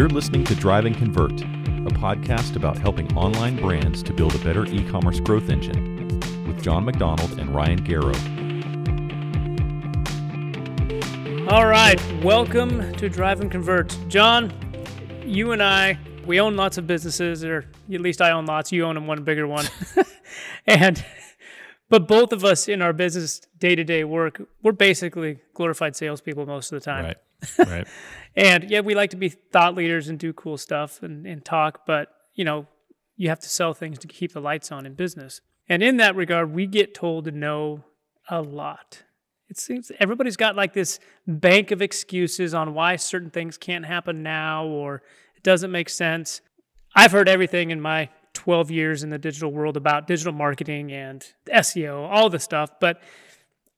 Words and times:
You're 0.00 0.08
listening 0.08 0.44
to 0.44 0.54
Drive 0.54 0.86
and 0.86 0.96
Convert, 0.96 1.42
a 1.42 1.92
podcast 1.92 2.56
about 2.56 2.78
helping 2.78 3.14
online 3.14 3.56
brands 3.56 4.02
to 4.04 4.14
build 4.14 4.34
a 4.34 4.38
better 4.38 4.64
e 4.64 4.82
commerce 4.88 5.20
growth 5.20 5.50
engine 5.50 6.18
with 6.46 6.62
Jon 6.62 6.86
MacDonald 6.86 7.38
and 7.38 7.54
Ryan 7.54 7.84
Garrow. 7.84 8.16
All 11.52 11.66
right, 11.66 12.00
welcome 12.24 12.94
to 12.94 13.10
Drive 13.10 13.42
and 13.42 13.50
Convert. 13.50 13.94
John, 14.08 14.50
you 15.26 15.52
and 15.52 15.62
I, 15.62 15.98
we 16.24 16.40
own 16.40 16.56
lots 16.56 16.78
of 16.78 16.86
businesses, 16.86 17.44
or 17.44 17.66
at 17.92 18.00
least 18.00 18.22
I 18.22 18.30
own 18.30 18.46
lots. 18.46 18.72
You 18.72 18.86
own 18.86 19.06
one 19.06 19.22
bigger 19.22 19.46
one. 19.46 19.66
and 20.66 21.04
but 21.90 22.08
both 22.08 22.32
of 22.32 22.42
us 22.42 22.68
in 22.68 22.80
our 22.80 22.94
business 22.94 23.42
day 23.60 23.76
to 23.76 23.84
day 23.84 24.04
work, 24.04 24.42
we're 24.62 24.72
basically 24.72 25.38
glorified 25.54 25.94
salespeople 25.94 26.46
most 26.46 26.72
of 26.72 26.80
the 26.80 26.84
time. 26.84 27.04
Right. 27.04 27.16
Right. 27.58 27.88
and 28.36 28.68
yeah, 28.68 28.80
we 28.80 28.94
like 28.94 29.10
to 29.10 29.16
be 29.16 29.30
thought 29.30 29.74
leaders 29.74 30.08
and 30.08 30.18
do 30.18 30.34
cool 30.34 30.58
stuff 30.58 31.02
and, 31.02 31.26
and 31.26 31.42
talk, 31.42 31.86
but 31.86 32.08
you 32.34 32.44
know, 32.44 32.66
you 33.16 33.30
have 33.30 33.40
to 33.40 33.48
sell 33.48 33.72
things 33.72 33.98
to 34.00 34.08
keep 34.08 34.34
the 34.34 34.40
lights 34.40 34.70
on 34.70 34.84
in 34.84 34.92
business. 34.92 35.40
And 35.66 35.82
in 35.82 35.96
that 35.98 36.16
regard, 36.16 36.52
we 36.52 36.66
get 36.66 36.94
told 36.94 37.24
to 37.24 37.30
know 37.30 37.84
a 38.28 38.42
lot. 38.42 39.04
It 39.48 39.58
seems 39.58 39.90
everybody's 39.98 40.36
got 40.36 40.54
like 40.54 40.74
this 40.74 41.00
bank 41.26 41.70
of 41.70 41.80
excuses 41.82 42.54
on 42.54 42.74
why 42.74 42.96
certain 42.96 43.30
things 43.30 43.56
can't 43.56 43.84
happen 43.86 44.22
now 44.22 44.66
or 44.66 45.02
it 45.36 45.42
doesn't 45.42 45.70
make 45.70 45.88
sense. 45.88 46.40
I've 46.94 47.12
heard 47.12 47.28
everything 47.28 47.70
in 47.70 47.80
my 47.80 48.10
12 48.34 48.70
years 48.70 49.02
in 49.02 49.10
the 49.10 49.18
digital 49.18 49.50
world 49.50 49.76
about 49.76 50.06
digital 50.06 50.32
marketing 50.32 50.92
and 50.92 51.26
SEO, 51.52 52.08
all 52.10 52.30
the 52.30 52.38
stuff, 52.38 52.70
but 52.80 53.02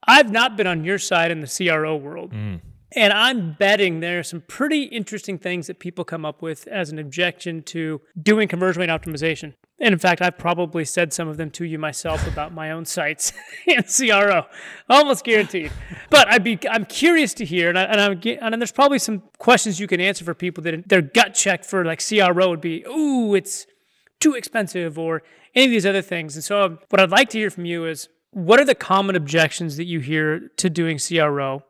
I've 0.04 0.30
not 0.30 0.56
been 0.56 0.66
on 0.66 0.84
your 0.84 0.98
side 0.98 1.30
in 1.30 1.40
the 1.40 1.46
CRO 1.46 1.96
world. 1.96 2.32
Mm. 2.32 2.60
And 2.94 3.12
I'm 3.12 3.54
betting 3.54 4.00
there 4.00 4.18
are 4.18 4.22
some 4.22 4.42
pretty 4.42 4.82
interesting 4.82 5.38
things 5.38 5.66
that 5.66 5.78
people 5.78 6.04
come 6.04 6.24
up 6.24 6.42
with 6.42 6.66
as 6.68 6.90
an 6.90 6.98
objection 6.98 7.62
to 7.64 8.02
doing 8.20 8.48
conversion 8.48 8.80
rate 8.80 8.90
optimization. 8.90 9.54
And 9.80 9.92
in 9.92 9.98
fact, 9.98 10.22
I've 10.22 10.38
probably 10.38 10.84
said 10.84 11.12
some 11.12 11.26
of 11.26 11.38
them 11.38 11.50
to 11.52 11.64
you 11.64 11.78
myself 11.78 12.26
about 12.28 12.52
my 12.52 12.70
own 12.70 12.84
sites 12.84 13.32
and 13.66 13.84
CRO, 13.86 14.44
almost 14.88 15.24
guaranteed. 15.24 15.72
But 16.10 16.28
I'd 16.28 16.44
be, 16.44 16.58
I'm 16.70 16.84
curious 16.84 17.34
to 17.34 17.44
hear, 17.44 17.68
and, 17.68 17.78
I, 17.78 17.82
and, 17.84 18.00
I'm, 18.00 18.52
and 18.52 18.62
there's 18.62 18.72
probably 18.72 18.98
some 18.98 19.22
questions 19.38 19.80
you 19.80 19.86
can 19.86 20.00
answer 20.00 20.24
for 20.24 20.34
people 20.34 20.62
that 20.64 20.88
their 20.88 21.02
gut 21.02 21.34
check 21.34 21.64
for 21.64 21.84
like 21.84 22.02
CRO 22.06 22.50
would 22.50 22.60
be, 22.60 22.84
ooh, 22.84 23.34
it's 23.34 23.66
too 24.20 24.34
expensive 24.34 24.98
or 24.98 25.22
any 25.54 25.64
of 25.64 25.70
these 25.70 25.86
other 25.86 26.02
things. 26.02 26.36
And 26.36 26.44
so, 26.44 26.64
um, 26.64 26.78
what 26.90 27.00
I'd 27.00 27.10
like 27.10 27.30
to 27.30 27.38
hear 27.38 27.50
from 27.50 27.64
you 27.64 27.86
is 27.86 28.08
what 28.32 28.58
are 28.58 28.64
the 28.64 28.74
common 28.74 29.14
objections 29.14 29.76
that 29.76 29.84
you 29.84 30.00
hear 30.00 30.50
to 30.56 30.68
doing 30.68 30.98
CRO, 30.98 31.62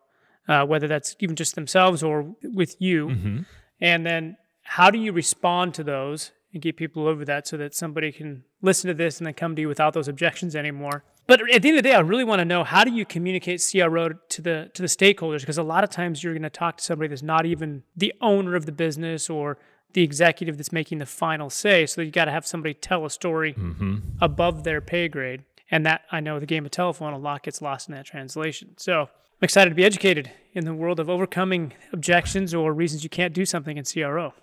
uh, 0.47 0.65
whether 0.65 0.87
that's 0.87 1.15
even 1.19 1.35
just 1.35 1.55
themselves 1.55 2.01
or 2.01 2.33
with 2.43 2.75
you? 2.79 3.09
Mm-hmm. 3.09 3.39
And 3.81 4.05
then, 4.05 4.37
how 4.63 4.89
do 4.89 4.97
you 4.97 5.11
respond 5.11 5.73
to 5.75 5.83
those 5.83 6.31
and 6.53 6.61
get 6.61 6.77
people 6.77 7.07
over 7.07 7.25
that 7.25 7.47
so 7.47 7.57
that 7.57 7.75
somebody 7.75 8.11
can 8.11 8.43
listen 8.61 8.87
to 8.87 8.93
this 8.93 9.17
and 9.17 9.27
then 9.27 9.33
come 9.33 9.55
to 9.55 9.61
you 9.61 9.67
without 9.67 9.93
those 9.93 10.07
objections 10.07 10.55
anymore? 10.55 11.03
But 11.27 11.41
at 11.53 11.61
the 11.61 11.69
end 11.69 11.77
of 11.77 11.83
the 11.83 11.89
day, 11.89 11.95
I 11.95 11.99
really 11.99 12.23
want 12.23 12.39
to 12.39 12.45
know 12.45 12.63
how 12.63 12.83
do 12.83 12.91
you 12.91 13.05
communicate 13.05 13.65
CRO 13.71 14.09
to 14.09 14.41
the 14.41 14.71
to 14.73 14.81
the 14.81 14.87
stakeholders? 14.87 15.41
Because 15.41 15.57
a 15.57 15.63
lot 15.63 15.83
of 15.83 15.89
times 15.89 16.23
you're 16.23 16.33
going 16.33 16.43
to 16.43 16.49
talk 16.49 16.77
to 16.77 16.83
somebody 16.83 17.09
that's 17.09 17.23
not 17.23 17.45
even 17.45 17.83
the 17.95 18.13
owner 18.21 18.55
of 18.55 18.65
the 18.65 18.71
business 18.71 19.29
or 19.29 19.57
the 19.93 20.01
executive 20.01 20.57
that's 20.57 20.71
making 20.71 20.97
the 20.97 21.05
final 21.05 21.49
say. 21.49 21.85
So 21.85 22.01
you 22.01 22.11
got 22.11 22.25
to 22.25 22.31
have 22.31 22.45
somebody 22.45 22.73
tell 22.73 23.05
a 23.05 23.09
story 23.09 23.53
mm-hmm. 23.53 23.99
above 24.21 24.63
their 24.63 24.81
pay 24.81 25.07
grade. 25.07 25.43
And 25.73 25.87
that 25.87 26.03
I 26.11 26.19
know 26.19 26.39
the 26.39 26.45
game 26.45 26.65
of 26.65 26.71
telephone 26.71 27.13
a 27.13 27.17
lot 27.17 27.41
gets 27.41 27.59
lost 27.59 27.89
in 27.89 27.95
that 27.95 28.05
translation. 28.05 28.75
So 28.77 29.01
I'm 29.01 29.07
excited 29.41 29.71
to 29.71 29.75
be 29.75 29.83
educated 29.83 30.29
in 30.53 30.65
the 30.65 30.73
world 30.75 30.99
of 30.99 31.09
overcoming 31.09 31.73
objections 31.91 32.53
or 32.53 32.71
reasons 32.71 33.03
you 33.03 33.09
can't 33.09 33.33
do 33.33 33.43
something 33.43 33.75
in 33.75 33.83
CRO. 33.83 34.35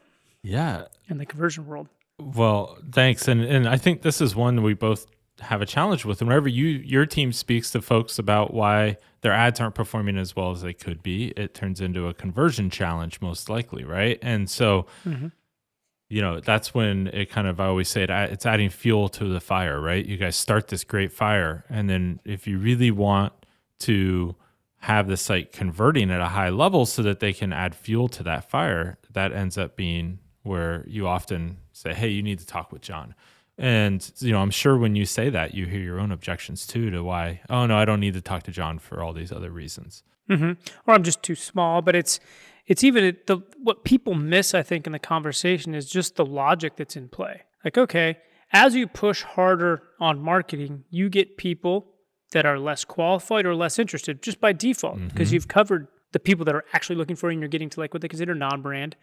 Yeah. 0.42 0.86
In 1.08 1.18
the 1.18 1.26
conversion 1.26 1.68
world. 1.68 1.86
Well, 2.18 2.78
thanks. 2.90 3.28
And 3.28 3.42
and 3.42 3.68
I 3.68 3.76
think 3.76 4.02
this 4.02 4.20
is 4.20 4.34
one 4.34 4.60
we 4.64 4.74
both 4.74 5.06
have 5.38 5.62
a 5.62 5.66
challenge 5.66 6.04
with. 6.04 6.20
whenever 6.20 6.48
you 6.48 6.66
your 6.66 7.06
team 7.06 7.32
speaks 7.32 7.70
to 7.70 7.80
folks 7.80 8.18
about 8.18 8.52
why 8.52 8.96
their 9.20 9.32
ads 9.32 9.60
aren't 9.60 9.76
performing 9.76 10.18
as 10.18 10.34
well 10.34 10.50
as 10.50 10.62
they 10.62 10.72
could 10.72 11.00
be, 11.00 11.28
it 11.36 11.54
turns 11.54 11.80
into 11.80 12.08
a 12.08 12.12
conversion 12.12 12.70
challenge 12.70 13.20
most 13.20 13.48
likely, 13.48 13.84
right? 13.84 14.18
And 14.20 14.50
so 14.50 14.86
mm-hmm 15.06 15.28
you 16.10 16.20
know 16.20 16.40
that's 16.40 16.74
when 16.74 17.06
it 17.08 17.30
kind 17.30 17.46
of 17.46 17.58
i 17.60 17.66
always 17.66 17.88
say 17.88 18.02
it, 18.02 18.10
it's 18.10 18.44
adding 18.44 18.68
fuel 18.68 19.08
to 19.08 19.24
the 19.32 19.40
fire 19.40 19.80
right? 19.80 20.04
You 20.04 20.18
guys 20.18 20.36
start 20.36 20.68
this 20.68 20.84
great 20.84 21.12
fire 21.12 21.64
and 21.70 21.88
then 21.88 22.20
if 22.24 22.46
you 22.46 22.58
really 22.58 22.90
want 22.90 23.32
to 23.78 24.34
have 24.80 25.08
the 25.08 25.16
site 25.16 25.52
converting 25.52 26.10
at 26.10 26.20
a 26.20 26.26
high 26.26 26.50
level 26.50 26.84
so 26.84 27.02
that 27.02 27.20
they 27.20 27.32
can 27.32 27.52
add 27.52 27.74
fuel 27.74 28.08
to 28.08 28.22
that 28.24 28.50
fire 28.50 28.98
that 29.12 29.32
ends 29.32 29.56
up 29.56 29.76
being 29.76 30.18
where 30.42 30.84
you 30.86 31.06
often 31.06 31.58
say 31.72 31.94
hey 31.94 32.08
you 32.08 32.22
need 32.22 32.38
to 32.38 32.46
talk 32.46 32.70
with 32.72 32.82
john. 32.82 33.14
And 33.56 34.10
you 34.18 34.32
know 34.32 34.40
i'm 34.40 34.50
sure 34.50 34.76
when 34.76 34.96
you 34.96 35.06
say 35.06 35.30
that 35.30 35.54
you 35.54 35.66
hear 35.66 35.80
your 35.80 36.00
own 36.00 36.10
objections 36.10 36.66
too 36.66 36.90
to 36.90 37.04
why 37.04 37.40
oh 37.48 37.66
no 37.66 37.76
i 37.76 37.84
don't 37.84 38.00
need 38.00 38.14
to 38.14 38.20
talk 38.20 38.42
to 38.44 38.50
john 38.50 38.78
for 38.78 39.02
all 39.02 39.12
these 39.12 39.32
other 39.32 39.50
reasons. 39.50 40.02
Mm-hmm. 40.28 40.52
or 40.86 40.94
i'm 40.94 41.02
just 41.02 41.22
too 41.22 41.34
small 41.34 41.82
but 41.82 41.94
it's 41.96 42.20
it's 42.66 42.84
even 42.84 43.16
the 43.26 43.38
what 43.62 43.84
people 43.84 44.14
miss 44.14 44.54
i 44.54 44.62
think 44.62 44.86
in 44.86 44.92
the 44.92 44.98
conversation 44.98 45.74
is 45.74 45.88
just 45.88 46.16
the 46.16 46.24
logic 46.24 46.76
that's 46.76 46.96
in 46.96 47.08
play 47.08 47.42
like 47.64 47.76
okay 47.76 48.18
as 48.52 48.74
you 48.74 48.86
push 48.86 49.22
harder 49.22 49.82
on 50.00 50.20
marketing 50.20 50.84
you 50.90 51.08
get 51.08 51.36
people 51.36 51.86
that 52.32 52.46
are 52.46 52.58
less 52.58 52.84
qualified 52.84 53.46
or 53.46 53.54
less 53.54 53.78
interested 53.78 54.22
just 54.22 54.40
by 54.40 54.52
default 54.52 54.98
because 55.08 55.28
mm-hmm. 55.28 55.34
you've 55.34 55.48
covered 55.48 55.88
the 56.12 56.20
people 56.20 56.44
that 56.44 56.54
are 56.54 56.64
actually 56.72 56.96
looking 56.96 57.16
for 57.16 57.30
you 57.30 57.34
and 57.34 57.40
you're 57.40 57.48
getting 57.48 57.70
to 57.70 57.80
like 57.80 57.94
what 57.94 58.02
they 58.02 58.08
consider 58.08 58.34
non-brand 58.34 58.96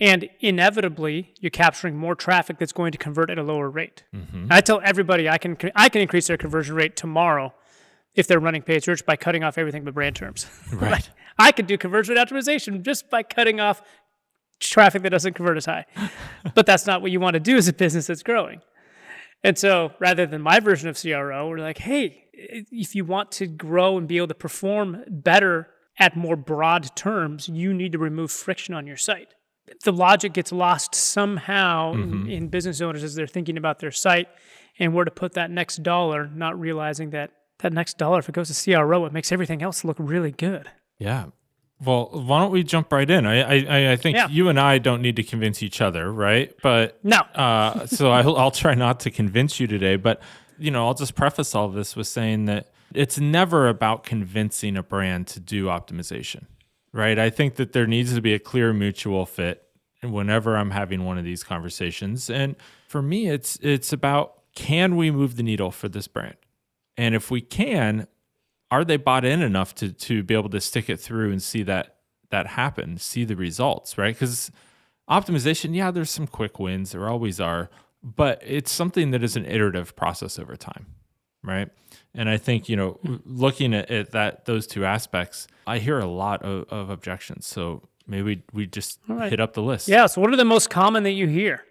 and 0.00 0.28
inevitably 0.40 1.32
you're 1.40 1.50
capturing 1.50 1.96
more 1.96 2.14
traffic 2.14 2.58
that's 2.58 2.72
going 2.72 2.92
to 2.92 2.98
convert 2.98 3.30
at 3.30 3.38
a 3.38 3.42
lower 3.42 3.68
rate 3.68 4.04
mm-hmm. 4.14 4.46
i 4.50 4.60
tell 4.60 4.80
everybody 4.84 5.28
i 5.28 5.38
can 5.38 5.56
i 5.74 5.88
can 5.88 6.00
increase 6.00 6.26
their 6.26 6.36
conversion 6.36 6.74
rate 6.74 6.96
tomorrow 6.96 7.52
if 8.14 8.26
they're 8.26 8.40
running 8.40 8.62
paid 8.62 8.82
search 8.82 9.04
by 9.06 9.16
cutting 9.16 9.44
off 9.44 9.58
everything 9.58 9.84
but 9.84 9.94
brand 9.94 10.16
terms. 10.16 10.46
Right. 10.72 11.10
I 11.40 11.52
could 11.52 11.66
do 11.66 11.78
conversion 11.78 12.16
optimization 12.16 12.82
just 12.82 13.08
by 13.10 13.22
cutting 13.22 13.60
off 13.60 13.82
traffic 14.60 15.02
that 15.02 15.10
doesn't 15.10 15.34
convert 15.34 15.56
as 15.56 15.66
high. 15.66 15.86
but 16.54 16.66
that's 16.66 16.86
not 16.86 17.02
what 17.02 17.10
you 17.10 17.18
want 17.18 17.34
to 17.34 17.40
do 17.40 17.56
as 17.56 17.66
a 17.66 17.72
business 17.72 18.06
that's 18.06 18.22
growing. 18.22 18.60
And 19.42 19.58
so 19.58 19.92
rather 19.98 20.26
than 20.26 20.42
my 20.42 20.60
version 20.60 20.88
of 20.88 21.00
CRO, 21.00 21.48
we're 21.48 21.58
like, 21.58 21.78
hey, 21.78 22.24
if 22.34 22.94
you 22.94 23.04
want 23.04 23.32
to 23.32 23.46
grow 23.46 23.96
and 23.96 24.06
be 24.06 24.18
able 24.18 24.28
to 24.28 24.34
perform 24.34 25.02
better 25.08 25.68
at 25.98 26.14
more 26.14 26.36
broad 26.36 26.94
terms, 26.94 27.48
you 27.48 27.72
need 27.72 27.92
to 27.92 27.98
remove 27.98 28.30
friction 28.30 28.74
on 28.74 28.86
your 28.86 28.98
site. 28.98 29.34
The 29.84 29.92
logic 29.92 30.34
gets 30.34 30.52
lost 30.52 30.94
somehow 30.94 31.94
mm-hmm. 31.94 32.26
in, 32.26 32.30
in 32.30 32.48
business 32.48 32.80
owners 32.80 33.02
as 33.02 33.14
they're 33.14 33.26
thinking 33.26 33.56
about 33.56 33.78
their 33.78 33.90
site 33.90 34.28
and 34.78 34.92
where 34.92 35.04
to 35.04 35.10
put 35.10 35.34
that 35.34 35.50
next 35.50 35.82
dollar, 35.82 36.28
not 36.28 36.58
realizing 36.58 37.10
that 37.10 37.30
that 37.60 37.72
next 37.72 37.98
dollar, 37.98 38.18
if 38.18 38.28
it 38.28 38.34
goes 38.34 38.48
to 38.48 38.72
CRO, 38.72 39.04
it 39.04 39.12
makes 39.12 39.32
everything 39.32 39.62
else 39.62 39.84
look 39.84 39.96
really 39.98 40.32
good. 40.32 40.70
Yeah. 41.00 41.26
Well, 41.82 42.10
why 42.12 42.40
don't 42.40 42.52
we 42.52 42.62
jump 42.62 42.92
right 42.92 43.10
in? 43.10 43.26
I 43.26 43.64
I, 43.64 43.92
I 43.92 43.96
think 43.96 44.16
yeah. 44.16 44.28
you 44.28 44.48
and 44.48 44.60
I 44.60 44.78
don't 44.78 45.00
need 45.02 45.16
to 45.16 45.22
convince 45.22 45.62
each 45.62 45.80
other, 45.80 46.12
right? 46.12 46.54
But 46.62 47.02
no. 47.02 47.16
uh, 47.34 47.86
so 47.86 48.10
I'll, 48.10 48.36
I'll 48.36 48.50
try 48.50 48.74
not 48.74 49.00
to 49.00 49.10
convince 49.10 49.58
you 49.58 49.66
today, 49.66 49.96
but 49.96 50.20
you 50.58 50.70
know, 50.70 50.86
I'll 50.86 50.94
just 50.94 51.14
preface 51.14 51.54
all 51.54 51.64
of 51.64 51.72
this 51.72 51.96
with 51.96 52.06
saying 52.06 52.44
that 52.44 52.68
it's 52.94 53.18
never 53.18 53.66
about 53.66 54.04
convincing 54.04 54.76
a 54.76 54.82
brand 54.82 55.26
to 55.28 55.40
do 55.40 55.66
optimization, 55.66 56.44
right? 56.92 57.18
I 57.18 57.30
think 57.30 57.54
that 57.54 57.72
there 57.72 57.86
needs 57.86 58.14
to 58.14 58.20
be 58.20 58.34
a 58.34 58.38
clear 58.38 58.74
mutual 58.74 59.24
fit 59.24 59.64
whenever 60.02 60.56
I'm 60.56 60.72
having 60.72 61.04
one 61.04 61.16
of 61.16 61.24
these 61.24 61.42
conversations, 61.42 62.28
and 62.28 62.56
for 62.88 63.00
me, 63.00 63.28
it's 63.28 63.56
it's 63.62 63.92
about 63.92 64.34
can 64.54 64.96
we 64.96 65.10
move 65.10 65.36
the 65.36 65.42
needle 65.42 65.70
for 65.70 65.88
this 65.88 66.08
brand? 66.08 66.36
And 66.98 67.14
if 67.14 67.30
we 67.30 67.40
can, 67.40 68.06
are 68.70 68.84
they 68.84 68.96
bought 68.96 69.24
in 69.24 69.42
enough 69.42 69.74
to 69.76 69.92
to 69.92 70.22
be 70.22 70.34
able 70.34 70.50
to 70.50 70.60
stick 70.60 70.88
it 70.88 70.98
through 70.98 71.30
and 71.30 71.42
see 71.42 71.62
that 71.64 71.96
that 72.30 72.46
happen, 72.46 72.96
see 72.98 73.24
the 73.24 73.36
results, 73.36 73.98
right? 73.98 74.14
Because 74.14 74.50
optimization, 75.08 75.74
yeah, 75.74 75.90
there's 75.90 76.10
some 76.10 76.26
quick 76.26 76.58
wins, 76.58 76.92
there 76.92 77.08
always 77.08 77.40
are, 77.40 77.68
but 78.02 78.40
it's 78.46 78.70
something 78.70 79.10
that 79.10 79.24
is 79.24 79.36
an 79.36 79.44
iterative 79.44 79.96
process 79.96 80.38
over 80.38 80.56
time, 80.56 80.86
right? 81.42 81.68
And 82.14 82.28
I 82.28 82.36
think 82.36 82.68
you 82.68 82.76
know, 82.76 82.92
hmm. 83.04 83.16
looking 83.24 83.74
at, 83.74 83.90
at 83.90 84.12
that 84.12 84.44
those 84.44 84.66
two 84.66 84.84
aspects, 84.84 85.48
I 85.66 85.78
hear 85.78 85.98
a 85.98 86.06
lot 86.06 86.42
of, 86.42 86.68
of 86.70 86.90
objections. 86.90 87.46
So 87.46 87.88
maybe 88.06 88.42
we 88.52 88.66
just 88.66 89.00
right. 89.08 89.30
hit 89.30 89.40
up 89.40 89.54
the 89.54 89.62
list. 89.62 89.88
Yeah. 89.88 90.06
So 90.06 90.20
what 90.20 90.32
are 90.32 90.36
the 90.36 90.44
most 90.44 90.70
common 90.70 91.02
that 91.02 91.12
you 91.12 91.26
hear? 91.26 91.64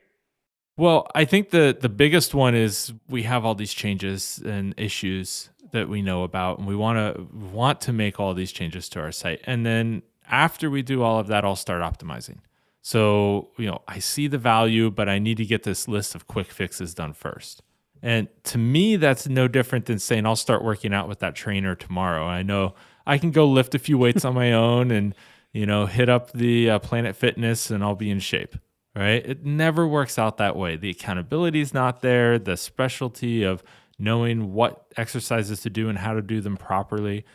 Well, 0.78 1.08
I 1.14 1.26
think 1.26 1.50
the 1.50 1.78
the 1.80 1.90
biggest 1.90 2.34
one 2.34 2.56
is 2.56 2.94
we 3.10 3.24
have 3.24 3.46
all 3.46 3.56
these 3.56 3.74
changes 3.74 4.42
and 4.46 4.74
issues 4.78 5.50
that 5.72 5.90
we 5.90 6.02
know 6.02 6.24
about, 6.24 6.60
and 6.60 6.68
we 6.68 6.76
want 6.76 6.98
to 6.98 7.28
want 7.54 7.82
to 7.82 7.94
make 7.94 8.20
all 8.20 8.34
these 8.34 8.52
changes 8.52 8.90
to 8.90 9.00
our 9.00 9.12
site. 9.12 9.42
And 9.46 9.66
then 9.66 10.04
after 10.30 10.70
we 10.70 10.82
do 10.82 11.02
all 11.02 11.20
of 11.20 11.28
that, 11.28 11.44
I'll 11.44 11.56
start 11.56 11.82
optimizing. 11.82 12.40
So 12.82 13.50
you 13.58 13.68
know, 13.68 13.82
I 13.88 14.00
see 14.00 14.28
the 14.28 14.38
value, 14.38 14.90
but 14.92 15.10
I 15.10 15.20
need 15.20 15.38
to 15.38 15.46
get 15.46 15.64
this 15.64 15.88
list 15.88 16.16
of 16.16 16.28
quick 16.28 16.48
fixes 16.48 16.94
done 16.94 17.14
first. 17.14 17.62
And 18.02 18.30
to 18.46 18.58
me, 18.58 18.96
that's 18.96 19.28
no 19.28 19.48
different 19.48 19.86
than 19.86 20.00
saying 20.00 20.26
I'll 20.26 20.36
start 20.36 20.64
working 20.64 20.94
out 20.94 21.10
with 21.10 21.20
that 21.20 21.36
trainer 21.36 21.76
tomorrow. 21.76 22.26
I 22.26 22.44
know 22.44 22.76
I 23.06 23.18
can 23.18 23.32
go 23.32 23.46
lift 23.46 23.76
a 23.76 23.80
few 23.80 23.98
weights 23.98 24.24
on 24.24 24.34
my 24.34 24.54
own 24.54 24.92
and 24.92 25.14
you 25.52 25.66
know 25.66 25.86
hit 25.86 26.10
up 26.10 26.32
the 26.32 26.70
uh, 26.70 26.80
Planet 26.80 27.16
Fitness, 27.16 27.70
and 27.72 27.84
I'll 27.84 27.96
be 27.96 28.10
in 28.10 28.20
shape 28.20 28.56
right? 28.96 29.26
It 29.26 29.46
never 29.46 29.88
works 29.88 30.18
out 30.18 30.38
that 30.38 30.56
way. 30.56 30.76
The 30.76 30.90
accountability 30.90 31.62
is 31.62 31.74
not 31.74 32.02
there, 32.02 32.40
the 32.40 32.58
specialty 32.58 33.44
of 33.44 33.64
knowing 34.00 34.54
what 34.54 34.86
exercises 34.98 35.62
to 35.62 35.70
do 35.70 35.90
and 35.90 35.98
how 35.98 36.14
to 36.14 36.22
do 36.22 36.40
them 36.40 36.56
properly, 36.58 37.26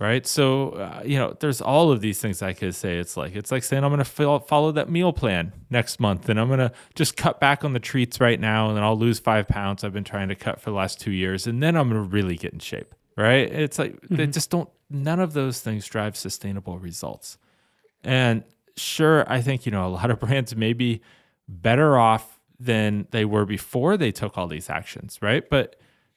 right? 0.00 0.26
So, 0.26 0.70
uh, 0.70 1.02
you 1.04 1.18
know, 1.18 1.36
there's 1.38 1.60
all 1.60 1.92
of 1.92 2.00
these 2.00 2.20
things 2.20 2.42
I 2.42 2.54
could 2.54 2.74
say. 2.74 2.96
It's 2.96 3.16
like, 3.16 3.36
it's 3.36 3.52
like 3.52 3.62
saying, 3.62 3.84
I'm 3.84 3.90
going 3.90 4.02
to 4.02 4.40
follow 4.40 4.72
that 4.72 4.88
meal 4.88 5.12
plan 5.12 5.52
next 5.70 6.00
month 6.00 6.28
and 6.28 6.40
I'm 6.40 6.48
going 6.48 6.58
to 6.58 6.72
just 6.94 7.16
cut 7.16 7.38
back 7.40 7.64
on 7.64 7.74
the 7.74 7.80
treats 7.80 8.20
right 8.20 8.40
now 8.40 8.68
and 8.68 8.76
then 8.76 8.82
I'll 8.82 8.98
lose 8.98 9.18
five 9.18 9.46
pounds 9.46 9.84
I've 9.84 9.92
been 9.92 10.04
trying 10.04 10.28
to 10.28 10.34
cut 10.34 10.60
for 10.60 10.70
the 10.70 10.76
last 10.76 11.00
two 11.00 11.12
years 11.12 11.46
and 11.46 11.62
then 11.62 11.76
I'm 11.76 11.88
going 11.90 12.02
to 12.02 12.08
really 12.08 12.36
get 12.36 12.52
in 12.52 12.58
shape, 12.58 12.94
right? 13.16 13.50
It's 13.50 13.78
like, 13.78 14.00
mm-hmm. 14.00 14.16
they 14.16 14.26
just 14.26 14.50
don't, 14.50 14.70
none 14.90 15.20
of 15.20 15.34
those 15.34 15.60
things 15.60 15.86
drive 15.86 16.16
sustainable 16.16 16.78
results. 16.78 17.38
And 18.02 18.44
sure, 18.76 19.30
I 19.30 19.40
think, 19.42 19.66
you 19.66 19.72
know, 19.72 19.86
a 19.86 19.88
lot 19.88 20.10
of 20.10 20.18
brands 20.20 20.56
may 20.56 20.72
be 20.72 21.02
better 21.46 21.98
off 21.98 22.40
than 22.58 23.06
they 23.10 23.24
were 23.24 23.44
before 23.44 23.96
they 23.96 24.10
took 24.10 24.38
all 24.38 24.46
these 24.46 24.70
actions, 24.70 25.18
right? 25.20 25.48
But 25.48 25.76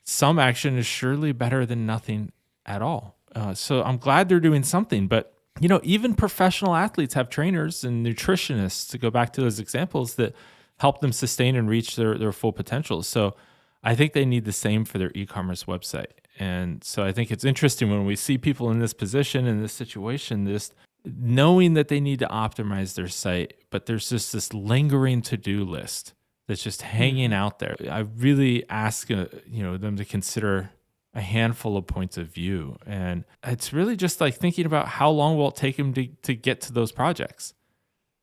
some 0.10 0.40
action 0.40 0.78
is 0.78 0.86
surely 0.86 1.34
better 1.34 1.66
than 1.66 1.86
nothing 1.86 2.32
at 2.66 2.82
all. 2.82 3.18
Uh, 3.36 3.54
so 3.54 3.84
I'm 3.84 3.98
glad 3.98 4.30
they're 4.30 4.40
doing 4.40 4.64
something. 4.64 5.10
But, 5.10 5.34
you 5.60 5.68
know, 5.68 5.82
even 5.84 6.16
professional 6.16 6.76
athletes 6.76 7.14
have 7.16 7.30
trainers 7.30 7.84
and 7.84 8.06
nutritionists, 8.06 8.90
to 8.92 8.98
go 8.98 9.12
back 9.12 9.34
to 9.34 9.42
those 9.42 9.60
examples, 9.60 10.16
that 10.16 10.34
help 10.78 11.02
them 11.02 11.12
sustain 11.12 11.58
and 11.58 11.68
reach 11.70 11.98
their, 11.98 12.18
their 12.18 12.32
full 12.32 12.54
potential. 12.54 13.04
So 13.04 13.36
I 13.84 13.96
think 13.96 14.14
they 14.14 14.24
need 14.24 14.46
the 14.46 14.54
same 14.54 14.86
for 14.86 14.98
their 14.98 15.12
e 15.14 15.26
commerce 15.26 15.66
website. 15.66 16.14
And 16.40 16.82
so 16.86 17.04
I 17.04 17.12
think 17.12 17.30
it's 17.30 17.44
interesting 17.44 17.90
when 17.90 18.06
we 18.06 18.16
see 18.16 18.38
people 18.38 18.72
in 18.72 18.80
this 18.80 18.94
position, 18.94 19.46
in 19.46 19.62
this 19.62 19.74
situation, 19.74 20.46
this 20.46 20.72
knowing 21.04 21.74
that 21.74 21.90
they 21.90 22.00
need 22.00 22.20
to 22.20 22.28
optimize 22.28 22.96
their 22.96 23.10
site, 23.10 23.56
but 23.72 23.88
there's 23.88 24.08
just 24.08 24.32
this 24.32 24.54
lingering 24.54 25.22
to 25.24 25.36
do 25.36 25.66
list 25.66 26.14
that's 26.48 26.64
just 26.64 26.82
hanging 26.82 27.32
mm-hmm. 27.32 27.42
out 27.42 27.60
there. 27.60 27.76
I 27.90 28.00
really 28.00 28.68
ask 28.70 29.12
uh, 29.12 29.26
you 29.46 29.64
know 29.64 29.78
them 29.78 29.98
to 29.98 30.06
consider 30.06 30.72
a 31.14 31.22
handful 31.22 31.78
of 31.78 31.88
points 31.88 32.18
of 32.18 32.28
view, 32.28 32.78
and 32.86 33.26
it's 33.44 33.74
really 33.74 33.96
just 33.96 34.22
like 34.22 34.36
thinking 34.36 34.66
about 34.66 34.88
how 34.88 35.10
long 35.10 35.38
will 35.38 35.50
it 35.50 35.56
take 35.56 35.78
them 35.78 35.94
to 35.94 36.08
to 36.24 36.34
get 36.34 36.62
to 36.62 36.74
those 36.74 36.92
projects, 36.92 37.54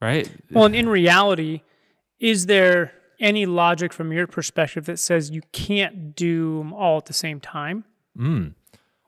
right? 0.00 0.30
Well, 0.50 0.64
and 0.64 0.74
in 0.74 0.88
reality, 0.88 1.62
is 2.18 2.46
there 2.46 2.92
any 3.20 3.46
logic 3.46 3.92
from 3.92 4.12
your 4.12 4.26
perspective 4.26 4.86
that 4.86 4.98
says 4.98 5.30
you 5.30 5.42
can't 5.52 6.16
do 6.16 6.58
them 6.58 6.72
all 6.72 6.98
at 6.98 7.06
the 7.06 7.12
same 7.12 7.40
time? 7.40 7.84
Mm. 8.18 8.54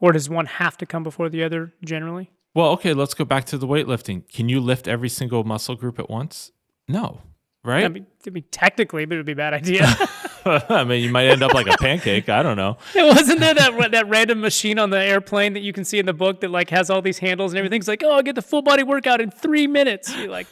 Or 0.01 0.13
does 0.13 0.29
one 0.29 0.47
have 0.47 0.77
to 0.79 0.87
come 0.87 1.03
before 1.03 1.29
the 1.29 1.43
other 1.43 1.73
generally? 1.83 2.31
Well, 2.55 2.71
okay, 2.73 2.93
let's 2.93 3.15
go 3.15 3.25
back 3.25 3.45
to 3.47 3.59
the 3.59 3.67
weightlifting. 3.67 4.31
Can 4.33 4.49
you 4.49 4.61
lift 4.61 4.89
every 4.89 5.09
single 5.09 5.45
muscle 5.45 5.75
group 5.75 5.99
at 5.99 6.09
once? 6.09 6.53
No, 6.89 7.21
right? 7.67 7.85
I 7.85 7.89
mean, 7.89 8.07
I 8.27 8.31
mean 8.31 8.45
technically, 8.51 9.05
but 9.05 9.15
it 9.15 9.19
would 9.19 9.27
be 9.27 9.33
a 9.33 9.37
bad 9.37 9.55
idea. 9.55 9.87
I 10.69 10.85
mean, 10.85 11.03
you 11.03 11.11
might 11.11 11.27
end 11.27 11.43
up 11.43 11.55
like 11.55 11.67
a 11.67 11.77
pancake. 11.77 12.29
I 12.29 12.43
don't 12.43 12.57
know. 12.57 12.79
It 12.95 13.05
wasn't 13.05 13.41
there 13.41 13.55
that 13.55 13.91
that 13.91 14.09
random 14.09 14.41
machine 14.41 14.79
on 14.79 14.91
the 14.91 15.03
airplane 15.03 15.55
that 15.55 15.61
you 15.61 15.73
can 15.73 15.85
see 15.85 15.99
in 15.99 16.07
the 16.07 16.13
book 16.13 16.41
that 16.41 16.51
like 16.51 16.71
has 16.71 16.89
all 16.89 17.03
these 17.03 17.19
handles 17.19 17.53
and 17.53 17.59
everything's 17.59 17.89
like, 17.89 18.03
oh, 18.05 18.13
I'll 18.13 18.23
get 18.23 18.37
the 18.37 18.43
full 18.43 18.63
body 18.63 18.85
workout 18.85 19.21
in 19.21 19.31
three 19.31 19.67
minutes. 19.67 20.15
You're 20.17 20.29
like, 20.29 20.47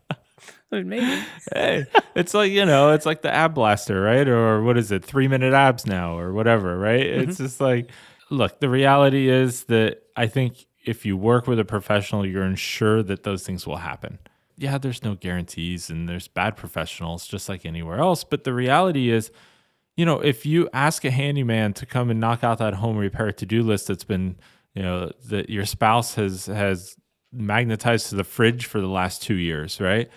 maybe. 0.70 1.22
hey, 1.54 1.86
it's 2.14 2.34
like 2.34 2.52
you 2.52 2.66
know, 2.66 2.90
it's 2.90 3.06
like 3.06 3.22
the 3.22 3.32
ab 3.32 3.54
blaster, 3.54 4.02
right? 4.02 4.28
Or 4.28 4.62
what 4.62 4.76
is 4.76 4.92
it? 4.92 5.04
Three 5.04 5.28
minute 5.28 5.54
abs 5.54 5.86
now, 5.86 6.18
or 6.18 6.32
whatever, 6.32 6.78
right? 6.78 7.06
Mm-hmm. 7.06 7.30
It's 7.30 7.38
just 7.38 7.60
like, 7.60 7.90
look, 8.28 8.60
the 8.60 8.68
reality 8.68 9.30
is 9.30 9.64
that 9.64 10.02
I 10.14 10.26
think 10.26 10.66
if 10.84 11.06
you 11.06 11.16
work 11.16 11.46
with 11.46 11.58
a 11.58 11.64
professional, 11.64 12.26
you're 12.26 12.44
ensured 12.44 13.06
that 13.06 13.22
those 13.22 13.46
things 13.46 13.66
will 13.66 13.76
happen. 13.76 14.18
Yeah, 14.62 14.78
there's 14.78 15.02
no 15.02 15.16
guarantees 15.16 15.90
and 15.90 16.08
there's 16.08 16.28
bad 16.28 16.56
professionals 16.56 17.26
just 17.26 17.48
like 17.48 17.66
anywhere 17.66 17.98
else. 17.98 18.22
But 18.22 18.44
the 18.44 18.54
reality 18.54 19.10
is, 19.10 19.32
you 19.96 20.06
know, 20.06 20.20
if 20.20 20.46
you 20.46 20.68
ask 20.72 21.04
a 21.04 21.10
handyman 21.10 21.72
to 21.74 21.84
come 21.84 22.10
and 22.10 22.20
knock 22.20 22.44
out 22.44 22.58
that 22.58 22.74
home 22.74 22.96
repair 22.96 23.32
to 23.32 23.44
do 23.44 23.64
list 23.64 23.88
that's 23.88 24.04
been, 24.04 24.36
you 24.74 24.82
know, 24.82 25.10
that 25.26 25.50
your 25.50 25.66
spouse 25.66 26.14
has 26.14 26.46
has 26.46 26.96
magnetized 27.32 28.10
to 28.10 28.14
the 28.14 28.22
fridge 28.22 28.66
for 28.66 28.80
the 28.80 28.86
last 28.86 29.20
two 29.20 29.34
years, 29.34 29.80
right? 29.80 30.08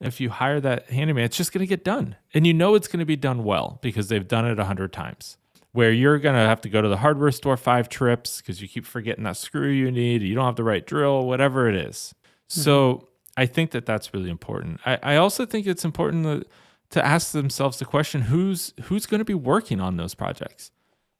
If 0.00 0.20
you 0.20 0.28
hire 0.28 0.60
that 0.60 0.90
handyman, 0.90 1.24
it's 1.24 1.36
just 1.38 1.52
going 1.52 1.60
to 1.60 1.66
get 1.66 1.82
done. 1.82 2.16
And 2.34 2.46
you 2.46 2.52
know 2.52 2.74
it's 2.74 2.88
going 2.88 2.98
to 2.98 3.06
be 3.06 3.16
done 3.16 3.42
well 3.42 3.78
because 3.80 4.08
they've 4.08 4.28
done 4.28 4.44
it 4.44 4.58
a 4.58 4.64
hundred 4.64 4.92
times 4.92 5.38
where 5.72 5.90
you're 5.90 6.18
going 6.18 6.34
to 6.34 6.40
have 6.40 6.60
to 6.60 6.68
go 6.68 6.82
to 6.82 6.88
the 6.88 6.98
hardware 6.98 7.32
store 7.32 7.56
five 7.56 7.88
trips 7.88 8.40
because 8.40 8.60
you 8.60 8.68
keep 8.68 8.84
forgetting 8.84 9.24
that 9.24 9.36
screw 9.36 9.68
you 9.68 9.90
need, 9.90 10.22
you 10.22 10.34
don't 10.34 10.44
have 10.44 10.56
the 10.56 10.62
right 10.62 10.86
drill, 10.86 11.26
whatever 11.26 11.68
it 11.68 11.74
is. 11.74 12.14
Mm-hmm. 12.48 12.60
So 12.60 13.08
I 13.36 13.46
think 13.46 13.72
that 13.72 13.86
that's 13.86 14.14
really 14.14 14.30
important. 14.30 14.80
I, 14.86 14.98
I 15.02 15.16
also 15.16 15.44
think 15.44 15.66
it's 15.66 15.84
important 15.84 16.24
to, 16.24 16.46
to 16.90 17.04
ask 17.04 17.32
themselves 17.32 17.78
the 17.78 17.84
question 17.84 18.22
who's 18.22 18.72
who's 18.84 19.06
going 19.06 19.18
to 19.18 19.24
be 19.24 19.34
working 19.34 19.80
on 19.80 19.96
those 19.96 20.14
projects, 20.14 20.70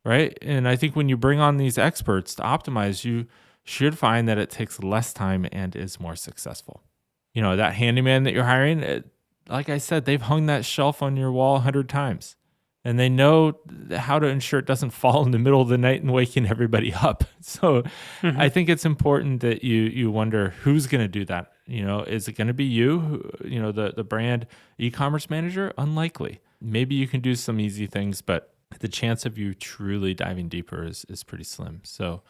right? 0.05 0.37
And 0.43 0.69
I 0.69 0.77
think 0.77 0.95
when 0.95 1.09
you 1.09 1.17
bring 1.17 1.41
on 1.41 1.57
these 1.57 1.79
experts 1.79 2.35
to 2.37 2.43
optimize, 2.43 3.05
you 3.05 3.27
should 3.65 3.99
find 3.99 4.29
that 4.29 4.39
it 4.39 4.51
takes 4.51 4.83
less 4.83 5.13
time 5.13 5.47
and 5.51 5.75
is 5.75 5.99
more 5.99 6.17
successful. 6.17 6.83
You 7.33 7.43
know, 7.43 7.57
that 7.57 7.75
handyman 7.75 8.23
that 8.25 8.35
you're 8.35 8.45
hiring, 8.45 9.05
like 9.49 9.69
I 9.69 9.79
said, 9.79 10.05
they've 10.05 10.23
hung 10.23 10.47
that 10.47 10.65
shelf 10.65 11.03
on 11.03 11.17
your 11.17 11.33
wall 11.33 11.57
a 11.57 11.61
hundred 11.61 11.89
times 11.89 12.37
and 12.85 12.99
they 12.99 13.09
know 13.09 13.59
how 13.97 14.19
to 14.19 14.27
ensure 14.27 14.59
it 14.61 14.67
doesn't 14.67 14.91
fall 14.91 15.25
in 15.25 15.31
the 15.31 15.39
middle 15.39 15.63
of 15.63 15.69
the 15.69 15.79
night 15.79 16.03
and 16.03 16.13
waking 16.13 16.47
everybody 16.47 16.93
up. 17.03 17.25
So 17.41 17.83
mm-hmm. 18.23 18.39
I 18.39 18.49
think 18.49 18.69
it's 18.69 18.85
important 18.85 19.41
that 19.41 19.65
you 19.65 19.83
you 19.83 20.11
wonder 20.11 20.51
who's 20.63 20.87
going 20.87 21.03
to 21.03 21.09
do 21.09 21.25
that. 21.27 21.53
You 21.67 21.85
know, 21.85 22.03
is 22.03 22.29
it 22.29 22.33
going 22.33 22.49
to 22.49 22.55
be 22.55 22.65
you? 22.65 23.33
You 23.45 23.61
know, 23.61 23.73
the 23.73 23.93
the 23.97 24.05
brand 24.05 24.47
e-commerce 24.79 25.31
manager? 25.31 25.73
Unlikely. 25.79 26.41
Maybe 26.61 26.95
you 26.95 27.07
can 27.07 27.21
do 27.21 27.35
some 27.35 27.59
easy 27.59 27.87
things, 27.87 28.21
but 28.21 28.55
the 28.81 28.89
chance 28.89 29.25
of 29.25 29.39
you 29.39 29.55
truly 29.55 30.15
diving 30.15 30.49
deeper 30.49 30.85
is 30.85 31.07
is 31.09 31.25
pretty 31.25 31.45
slim. 31.45 31.81
So 31.85 32.23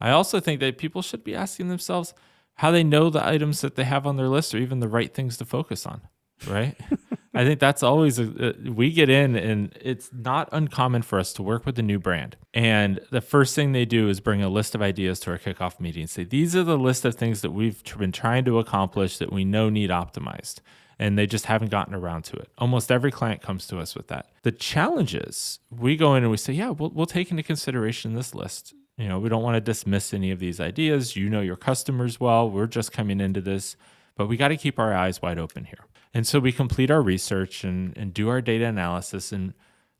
I 0.00 0.10
also 0.10 0.38
think 0.40 0.60
that 0.60 0.76
people 0.76 1.02
should 1.02 1.24
be 1.24 1.34
asking 1.34 1.68
themselves 1.68 2.12
how 2.56 2.70
they 2.70 2.84
know 2.84 3.10
the 3.10 3.26
items 3.26 3.60
that 3.62 3.74
they 3.74 3.84
have 3.84 4.06
on 4.06 4.16
their 4.16 4.28
list 4.28 4.54
are 4.54 4.58
even 4.58 4.80
the 4.80 4.88
right 4.88 5.12
things 5.12 5.36
to 5.38 5.44
focus 5.44 5.86
on, 5.86 6.02
right? 6.46 6.76
I 7.34 7.44
think 7.44 7.58
that's 7.58 7.82
always 7.82 8.18
a, 8.18 8.54
a, 8.66 8.70
we 8.70 8.92
get 8.92 9.10
in 9.10 9.34
and 9.34 9.76
it's 9.80 10.10
not 10.12 10.48
uncommon 10.52 11.02
for 11.02 11.18
us 11.18 11.32
to 11.34 11.42
work 11.42 11.66
with 11.66 11.78
a 11.78 11.82
new 11.82 11.98
brand. 11.98 12.36
And 12.52 13.00
the 13.10 13.20
first 13.20 13.54
thing 13.54 13.72
they 13.72 13.84
do 13.84 14.08
is 14.08 14.20
bring 14.20 14.42
a 14.42 14.48
list 14.48 14.74
of 14.74 14.82
ideas 14.82 15.18
to 15.20 15.32
our 15.32 15.38
kickoff 15.38 15.80
meeting. 15.80 16.06
Say 16.06 16.24
these 16.24 16.54
are 16.54 16.62
the 16.62 16.78
list 16.78 17.04
of 17.04 17.16
things 17.16 17.40
that 17.40 17.50
we've 17.50 17.82
been 17.98 18.12
trying 18.12 18.44
to 18.44 18.58
accomplish 18.58 19.18
that 19.18 19.32
we 19.32 19.44
know 19.44 19.68
need 19.68 19.90
optimized. 19.90 20.60
And 20.96 21.18
they 21.18 21.26
just 21.26 21.46
haven't 21.46 21.72
gotten 21.72 21.92
around 21.92 22.22
to 22.26 22.36
it. 22.36 22.50
Almost 22.56 22.92
every 22.92 23.10
client 23.10 23.42
comes 23.42 23.66
to 23.66 23.78
us 23.78 23.96
with 23.96 24.06
that. 24.08 24.30
The 24.42 24.52
challenge 24.52 25.16
is 25.16 25.58
we 25.68 25.96
go 25.96 26.14
in 26.14 26.22
and 26.22 26.30
we 26.30 26.36
say, 26.36 26.52
yeah, 26.52 26.70
we'll, 26.70 26.90
we'll 26.90 27.06
take 27.06 27.32
into 27.32 27.42
consideration 27.42 28.14
this 28.14 28.32
list. 28.32 28.74
You 28.96 29.08
know, 29.08 29.18
we 29.18 29.28
don't 29.28 29.42
want 29.42 29.56
to 29.56 29.60
dismiss 29.60 30.14
any 30.14 30.30
of 30.30 30.38
these 30.38 30.60
ideas. 30.60 31.16
You 31.16 31.28
know 31.28 31.40
your 31.40 31.56
customers 31.56 32.20
well. 32.20 32.48
We're 32.48 32.68
just 32.68 32.92
coming 32.92 33.20
into 33.20 33.40
this, 33.40 33.76
but 34.16 34.28
we 34.28 34.36
got 34.36 34.48
to 34.48 34.56
keep 34.56 34.78
our 34.78 34.94
eyes 34.94 35.20
wide 35.20 35.38
open 35.38 35.64
here. 35.64 35.84
And 36.14 36.26
so 36.26 36.38
we 36.38 36.52
complete 36.52 36.92
our 36.92 37.02
research 37.02 37.64
and, 37.64 37.96
and 37.98 38.14
do 38.14 38.28
our 38.28 38.40
data 38.40 38.66
analysis. 38.66 39.32
And 39.32 39.52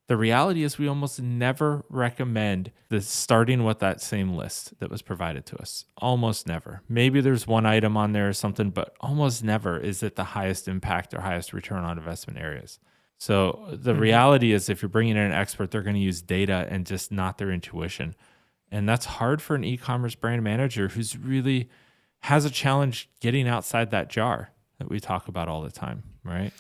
the 0.07 0.17
reality 0.17 0.63
is, 0.63 0.79
we 0.79 0.87
almost 0.87 1.21
never 1.21 1.85
recommend 1.89 2.71
the 2.89 3.01
starting 3.01 3.65
with 3.65 3.81
that 3.81 4.01
same 4.01 4.37
list 4.37 4.79
that 4.79 4.91
was 4.91 5.03
provided 5.03 5.45
to 5.47 5.57
us. 5.57 5.87
Almost 5.97 6.47
never. 6.47 6.83
Maybe 6.89 7.21
there's 7.21 7.47
one 7.47 7.67
item 7.67 7.97
on 7.97 8.13
there 8.13 8.29
or 8.29 8.33
something, 8.33 8.71
but 8.71 8.95
almost 9.01 9.43
never 9.43 9.79
is 9.79 10.03
it 10.03 10.15
the 10.15 10.25
highest 10.25 10.69
impact 10.69 11.15
or 11.15 11.23
highest 11.23 11.53
return 11.53 11.85
on 11.85 11.99
investment 11.99 12.39
areas. 12.39 12.79
So 13.19 13.67
the 13.71 13.93
mm-hmm. 13.93 14.01
reality 14.01 14.53
is, 14.53 14.69
if 14.69 14.83
you're 14.83 14.89
bringing 14.89 15.17
in 15.17 15.23
an 15.23 15.33
expert, 15.33 15.71
they're 15.71 15.83
going 15.83 15.97
to 15.97 16.01
use 16.01 16.23
data 16.23 16.69
and 16.71 16.87
just 16.87 17.11
not 17.11 17.39
their 17.39 17.51
intuition. 17.51 18.15
And 18.71 18.89
that's 18.89 19.07
hard 19.07 19.41
for 19.41 19.57
an 19.57 19.65
e 19.65 19.77
commerce 19.77 20.15
brand 20.15 20.45
manager 20.45 20.89
who's 20.89 21.17
really 21.17 21.71
has 22.21 22.45
a 22.45 22.51
challenge 22.51 23.09
getting 23.21 23.49
outside 23.49 23.91
that 23.91 24.11
jar 24.11 24.51
that 24.79 24.89
we 24.89 25.01
talk 25.01 25.29
about 25.29 25.49
all 25.49 25.63
the 25.63 25.71
time, 25.71 26.03
right? 26.25 26.53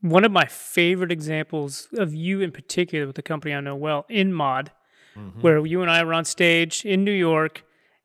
One 0.00 0.24
of 0.24 0.32
my 0.32 0.46
favorite 0.46 1.10
examples 1.10 1.88
of 1.96 2.14
you 2.14 2.40
in 2.40 2.52
particular 2.52 3.06
with 3.06 3.16
the 3.16 3.22
company 3.22 3.54
I 3.54 3.60
know 3.60 3.74
well, 3.74 4.06
InMod, 4.10 4.68
mm-hmm. 5.16 5.40
where 5.40 5.64
you 5.66 5.82
and 5.82 5.90
I 5.90 6.02
were 6.04 6.14
on 6.14 6.24
stage 6.24 6.84
in 6.84 7.04
New 7.04 7.12
York, 7.12 7.64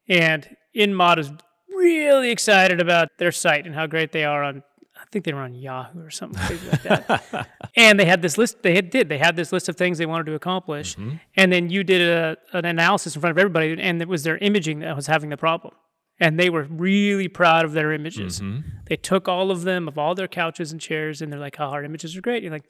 and 0.10 0.55
InMod 0.75 1.20
is 1.20 1.32
really 1.70 2.32
excited 2.32 2.82
about 2.82 3.10
their 3.17 3.32
site 3.32 3.65
and 3.65 3.75
how 3.75 3.88
great 3.88 4.12
they 4.12 4.25
are 4.25 4.43
on. 4.43 4.63
I 4.96 5.05
think 5.12 5.25
they 5.25 5.34
were 5.34 5.41
on 5.41 5.53
Yahoo 5.53 6.00
or 6.00 6.10
something 6.10 6.41
like 6.70 6.84
that. 6.84 7.48
and 7.75 8.00
they 8.00 8.05
had 8.05 8.22
this 8.22 8.38
list. 8.38 8.63
They 8.63 8.74
had, 8.74 8.89
did. 8.89 9.10
They 9.10 9.17
had 9.17 9.36
this 9.36 9.51
list 9.51 9.70
of 9.70 9.75
things 9.75 9.98
they 9.98 10.05
wanted 10.05 10.25
to 10.25 10.34
accomplish, 10.34 10.96
mm-hmm. 10.96 11.17
and 11.36 11.51
then 11.51 11.70
you 11.70 11.84
did 11.84 12.01
a, 12.01 12.38
an 12.53 12.65
analysis 12.65 13.15
in 13.15 13.22
front 13.22 13.32
of 13.32 13.38
everybody, 13.38 13.79
and 13.79 14.01
it 14.01 14.08
was 14.08 14.24
their 14.24 14.38
imaging 14.38 14.79
that 14.79 14.96
was 14.96 15.08
having 15.08 15.29
the 15.29 15.38
problem 15.38 15.74
and 16.20 16.39
they 16.39 16.50
were 16.50 16.63
really 16.63 17.27
proud 17.27 17.65
of 17.65 17.74
their 17.74 17.91
images. 17.91 18.39
Mm-hmm. 18.39 18.67
They 18.86 18.96
took 18.96 19.27
all 19.27 19.51
of 19.51 19.63
them 19.63 19.88
of 19.88 19.98
all 19.98 20.15
their 20.15 20.27
couches 20.27 20.72
and 20.72 20.79
chairs, 20.79 21.22
and 21.22 21.32
they're 21.32 21.39
like, 21.39 21.60
"Oh, 21.60 21.65
our 21.65 21.84
images 21.84 22.15
are 22.15 22.22
great." 22.22 22.43
You're 22.43 22.51
like, 22.51 22.70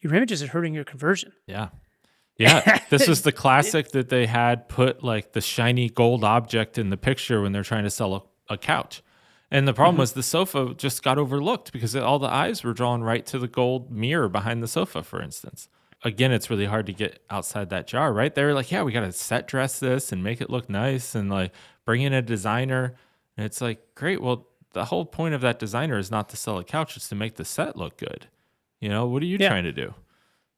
"Your 0.00 0.14
images 0.14 0.42
are 0.42 0.48
hurting 0.48 0.74
your 0.74 0.84
conversion." 0.84 1.32
Yeah, 1.46 1.68
yeah. 2.38 2.80
this 2.88 3.06
was 3.08 3.22
the 3.22 3.32
classic 3.44 3.90
that 3.90 4.08
they 4.08 4.26
had 4.26 4.68
put 4.68 5.02
like 5.02 5.32
the 5.32 5.40
shiny 5.40 5.90
gold 5.90 6.24
object 6.24 6.78
in 6.78 6.90
the 6.90 6.96
picture 6.96 7.42
when 7.42 7.52
they're 7.52 7.62
trying 7.64 7.84
to 7.84 7.90
sell 7.90 8.14
a, 8.14 8.54
a 8.54 8.56
couch, 8.56 9.02
And 9.50 9.66
the 9.66 9.74
problem 9.74 9.96
was 9.96 10.12
the 10.12 10.22
sofa 10.22 10.74
just 10.76 11.02
got 11.02 11.18
overlooked 11.18 11.72
because 11.72 11.94
all 11.96 12.18
the 12.18 12.28
eyes 12.28 12.62
were 12.64 12.72
drawn 12.72 13.02
right 13.02 13.26
to 13.26 13.38
the 13.38 13.48
gold 13.48 13.90
mirror 13.90 14.28
behind 14.28 14.62
the 14.62 14.68
sofa, 14.68 15.02
for 15.02 15.20
instance. 15.20 15.68
Again, 16.04 16.30
it's 16.30 16.48
really 16.48 16.66
hard 16.66 16.86
to 16.86 16.92
get 16.92 17.20
outside 17.28 17.70
that 17.70 17.88
jar, 17.88 18.12
right? 18.12 18.32
They 18.32 18.44
were 18.44 18.54
like, 18.54 18.70
yeah, 18.70 18.84
we 18.84 18.92
got 18.92 19.00
to 19.00 19.10
set 19.10 19.48
dress 19.48 19.80
this 19.80 20.12
and 20.12 20.22
make 20.22 20.40
it 20.40 20.48
look 20.48 20.70
nice 20.70 21.16
and 21.16 21.28
like 21.28 21.52
bring 21.88 22.02
in 22.02 22.12
a 22.12 22.20
designer. 22.20 22.94
And 23.38 23.46
it's 23.46 23.62
like, 23.62 23.94
great. 23.94 24.20
Well, 24.20 24.46
the 24.74 24.84
whole 24.84 25.06
point 25.06 25.32
of 25.32 25.40
that 25.40 25.58
designer 25.58 25.96
is 25.96 26.10
not 26.10 26.28
to 26.28 26.36
sell 26.36 26.58
a 26.58 26.64
couch, 26.64 26.98
it's 26.98 27.08
to 27.08 27.14
make 27.14 27.36
the 27.36 27.46
set 27.46 27.76
look 27.78 27.96
good. 27.96 28.26
You 28.78 28.90
know, 28.90 29.06
what 29.06 29.22
are 29.22 29.26
you 29.26 29.38
Yeah. 29.40 29.48
trying 29.48 29.64
to 29.64 29.72
do? 29.72 29.94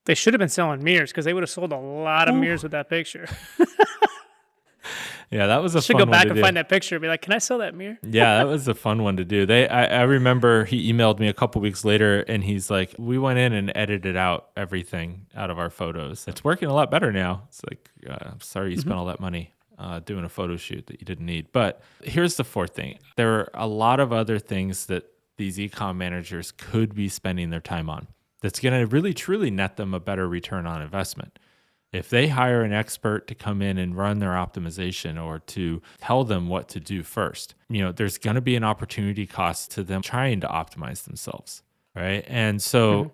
They 0.06 0.16
should 0.16 0.34
have 0.34 0.40
been 0.40 0.48
selling 0.48 0.82
mirrors 0.82 1.12
because 1.12 1.24
they 1.24 1.32
would 1.32 1.44
have 1.44 1.50
sold 1.50 1.70
a 1.72 1.76
lot 1.76 2.28
of 2.28 2.34
mirrors 2.34 2.64
with 2.64 2.72
that 2.72 2.88
picture. 2.90 3.28
Yeah, 5.32 5.46
that 5.46 5.62
was 5.62 5.76
a 5.76 5.82
Should 5.82 5.96
go 5.96 6.06
back 6.06 6.26
and 6.26 6.34
do. 6.34 6.40
find 6.40 6.56
that 6.56 6.68
picture 6.68 6.96
and 6.96 7.02
be 7.02 7.06
like, 7.06 7.22
"Can 7.22 7.32
I 7.32 7.38
sell 7.38 7.58
that 7.58 7.72
mirror?" 7.72 7.98
yeah, 8.02 8.38
that 8.38 8.48
was 8.48 8.66
a 8.66 8.74
fun 8.74 9.04
one 9.04 9.16
to 9.18 9.24
do. 9.24 9.46
They, 9.46 9.68
I, 9.68 10.00
I 10.00 10.02
remember 10.02 10.64
he 10.64 10.92
emailed 10.92 11.20
me 11.20 11.28
a 11.28 11.32
couple 11.32 11.60
weeks 11.62 11.84
later, 11.84 12.22
and 12.22 12.42
he's 12.42 12.68
like, 12.68 12.96
"We 12.98 13.16
went 13.16 13.38
in 13.38 13.52
and 13.52 13.70
edited 13.76 14.16
out 14.16 14.48
everything 14.56 15.26
out 15.36 15.48
of 15.50 15.56
our 15.56 15.70
photos. 15.70 16.24
It's 16.26 16.42
working 16.42 16.68
a 16.68 16.74
lot 16.74 16.90
better 16.90 17.12
now." 17.12 17.44
It's 17.46 17.60
like, 17.70 17.88
uh, 18.10 18.16
I'm 18.32 18.40
sorry 18.40 18.72
you 18.72 18.80
spent 18.80 18.96
all 18.96 19.06
that 19.06 19.20
money 19.20 19.52
uh, 19.80 20.00
doing 20.00 20.24
a 20.24 20.28
photo 20.28 20.56
shoot 20.56 20.86
that 20.86 21.00
you 21.00 21.04
didn't 21.04 21.26
need. 21.26 21.50
But 21.52 21.82
here's 22.02 22.36
the 22.36 22.44
fourth 22.44 22.74
thing: 22.74 22.98
there 23.16 23.32
are 23.32 23.50
a 23.54 23.66
lot 23.66 23.98
of 23.98 24.12
other 24.12 24.38
things 24.38 24.86
that 24.86 25.04
these 25.36 25.58
ecom 25.58 25.96
managers 25.96 26.52
could 26.52 26.94
be 26.94 27.08
spending 27.08 27.50
their 27.50 27.60
time 27.60 27.90
on. 27.90 28.06
That's 28.42 28.60
going 28.60 28.78
to 28.78 28.86
really 28.86 29.12
truly 29.12 29.50
net 29.50 29.76
them 29.76 29.92
a 29.92 30.00
better 30.00 30.28
return 30.28 30.66
on 30.66 30.80
investment 30.80 31.38
if 31.92 32.08
they 32.08 32.28
hire 32.28 32.62
an 32.62 32.72
expert 32.72 33.26
to 33.26 33.34
come 33.34 33.60
in 33.60 33.76
and 33.76 33.96
run 33.96 34.20
their 34.20 34.30
optimization 34.30 35.22
or 35.22 35.40
to 35.40 35.82
tell 36.00 36.24
them 36.24 36.48
what 36.48 36.68
to 36.68 36.80
do 36.80 37.02
first, 37.02 37.54
you 37.68 37.80
know, 37.80 37.90
there's 37.90 38.18
going 38.18 38.36
to 38.36 38.40
be 38.40 38.54
an 38.54 38.64
opportunity 38.64 39.26
cost 39.26 39.72
to 39.72 39.82
them 39.82 40.02
trying 40.02 40.40
to 40.40 40.46
optimize 40.46 41.04
themselves. 41.04 41.62
Right. 41.94 42.24
And 42.28 42.62
so 42.62 43.10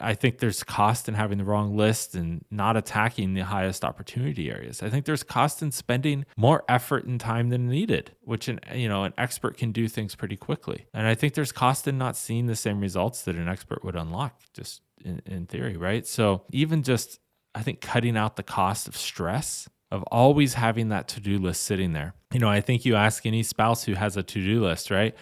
I 0.00 0.14
think 0.14 0.38
there's 0.38 0.62
cost 0.62 1.08
in 1.08 1.14
having 1.14 1.38
the 1.38 1.44
wrong 1.44 1.76
list 1.76 2.14
and 2.14 2.44
not 2.50 2.76
attacking 2.76 3.34
the 3.34 3.42
highest 3.42 3.84
opportunity 3.84 4.50
areas. 4.50 4.82
I 4.82 4.90
think 4.90 5.04
there's 5.04 5.22
cost 5.22 5.62
in 5.62 5.72
spending 5.72 6.26
more 6.36 6.64
effort 6.68 7.04
and 7.04 7.20
time 7.20 7.48
than 7.48 7.68
needed, 7.68 8.12
which 8.22 8.48
an 8.48 8.60
you 8.74 8.88
know 8.88 9.04
an 9.04 9.14
expert 9.18 9.56
can 9.56 9.72
do 9.72 9.88
things 9.88 10.14
pretty 10.14 10.36
quickly. 10.36 10.86
And 10.92 11.06
I 11.06 11.14
think 11.14 11.34
there's 11.34 11.52
cost 11.52 11.88
in 11.88 11.98
not 11.98 12.16
seeing 12.16 12.46
the 12.46 12.56
same 12.56 12.80
results 12.80 13.22
that 13.22 13.36
an 13.36 13.48
expert 13.48 13.84
would 13.84 13.96
unlock 13.96 14.40
just 14.52 14.82
in, 15.04 15.22
in 15.26 15.46
theory, 15.46 15.76
right? 15.76 16.06
So 16.06 16.42
even 16.50 16.82
just 16.82 17.20
I 17.54 17.62
think 17.62 17.80
cutting 17.80 18.16
out 18.16 18.36
the 18.36 18.42
cost 18.42 18.88
of 18.88 18.96
stress 18.96 19.68
of 19.90 20.02
always 20.04 20.54
having 20.54 20.90
that 20.90 21.08
to-do 21.08 21.38
list 21.38 21.62
sitting 21.62 21.92
there. 21.92 22.14
You 22.32 22.40
know, 22.40 22.48
I 22.48 22.60
think 22.60 22.84
you 22.84 22.94
ask 22.94 23.24
any 23.24 23.42
spouse 23.42 23.84
who 23.84 23.94
has 23.94 24.16
a 24.16 24.22
to-do 24.22 24.62
list, 24.62 24.90
right? 24.90 25.14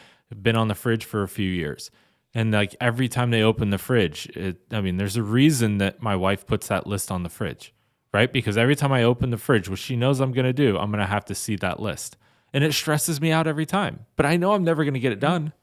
Been 0.43 0.57
on 0.57 0.69
the 0.69 0.75
fridge 0.75 1.05
for 1.05 1.23
a 1.23 1.29
few 1.29 1.49
years. 1.49 1.91
And 2.37 2.53
like 2.53 2.77
every 2.83 3.09
time 3.09 3.31
they 3.31 3.41
open 3.43 3.71
the 3.71 3.79
fridge, 3.79 4.27
it, 4.37 4.59
I 4.71 4.83
mean, 4.83 4.99
there's 4.99 5.17
a 5.17 5.23
reason 5.23 5.79
that 5.79 6.03
my 6.03 6.15
wife 6.15 6.47
puts 6.47 6.69
that 6.69 6.87
list 6.87 7.11
on 7.11 7.23
the 7.23 7.31
fridge, 7.31 7.73
right? 8.13 8.31
Because 8.31 8.59
every 8.59 8.77
time 8.77 8.93
I 8.93 9.05
open 9.05 9.31
the 9.31 9.39
fridge, 9.39 9.71
what 9.71 9.79
she 9.79 9.97
knows 9.97 10.21
I'm 10.21 10.33
going 10.33 10.45
to 10.45 10.53
do, 10.53 10.77
I'm 10.77 10.91
going 10.91 11.01
to 11.01 11.07
have 11.07 11.25
to 11.25 11.35
see 11.35 11.57
that 11.57 11.81
list. 11.81 12.19
And 12.53 12.63
it 12.63 12.75
stresses 12.75 13.23
me 13.23 13.33
out 13.33 13.47
every 13.47 13.65
time. 13.65 14.05
But 14.17 14.27
I 14.27 14.37
know 14.37 14.53
I'm 14.53 14.65
never 14.65 14.85
going 14.85 14.93
to 14.93 15.01
get 15.01 15.13
it 15.13 15.19
done, 15.19 15.55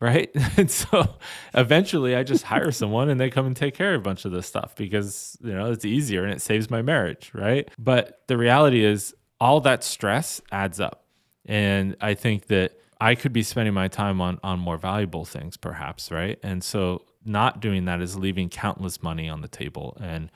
right? 0.00 0.34
And 0.56 0.70
so 0.70 1.16
eventually 1.52 2.16
I 2.16 2.22
just 2.22 2.44
hire 2.44 2.72
someone 2.80 3.10
and 3.10 3.20
they 3.20 3.28
come 3.28 3.44
and 3.44 3.54
take 3.54 3.74
care 3.74 3.94
of 3.94 4.00
a 4.00 4.02
bunch 4.04 4.24
of 4.24 4.32
this 4.32 4.46
stuff 4.46 4.74
because, 4.76 5.36
you 5.44 5.52
know, 5.52 5.70
it's 5.72 5.84
easier 5.84 6.24
and 6.24 6.32
it 6.32 6.40
saves 6.40 6.70
my 6.70 6.80
marriage, 6.80 7.32
right? 7.34 7.68
But 7.78 8.22
the 8.28 8.38
reality 8.38 8.82
is 8.82 9.14
all 9.40 9.60
that 9.60 9.84
stress 9.84 10.40
adds 10.50 10.80
up. 10.80 11.04
And 11.44 11.98
I 12.00 12.14
think 12.14 12.46
that 12.46 12.80
I 13.04 13.14
could 13.14 13.34
be 13.34 13.42
spending 13.42 13.74
my 13.74 13.88
time 13.88 14.22
on 14.22 14.40
on 14.42 14.58
more 14.58 14.78
valuable 14.78 15.26
things 15.26 15.58
perhaps, 15.58 16.10
right? 16.10 16.38
And 16.42 16.64
so 16.64 17.02
not 17.22 17.60
doing 17.60 17.84
that 17.84 18.00
is 18.00 18.16
leaving 18.16 18.48
countless 18.48 19.02
money 19.02 19.28
on 19.28 19.42
the 19.42 19.48
table 19.48 19.96
and 20.00 20.30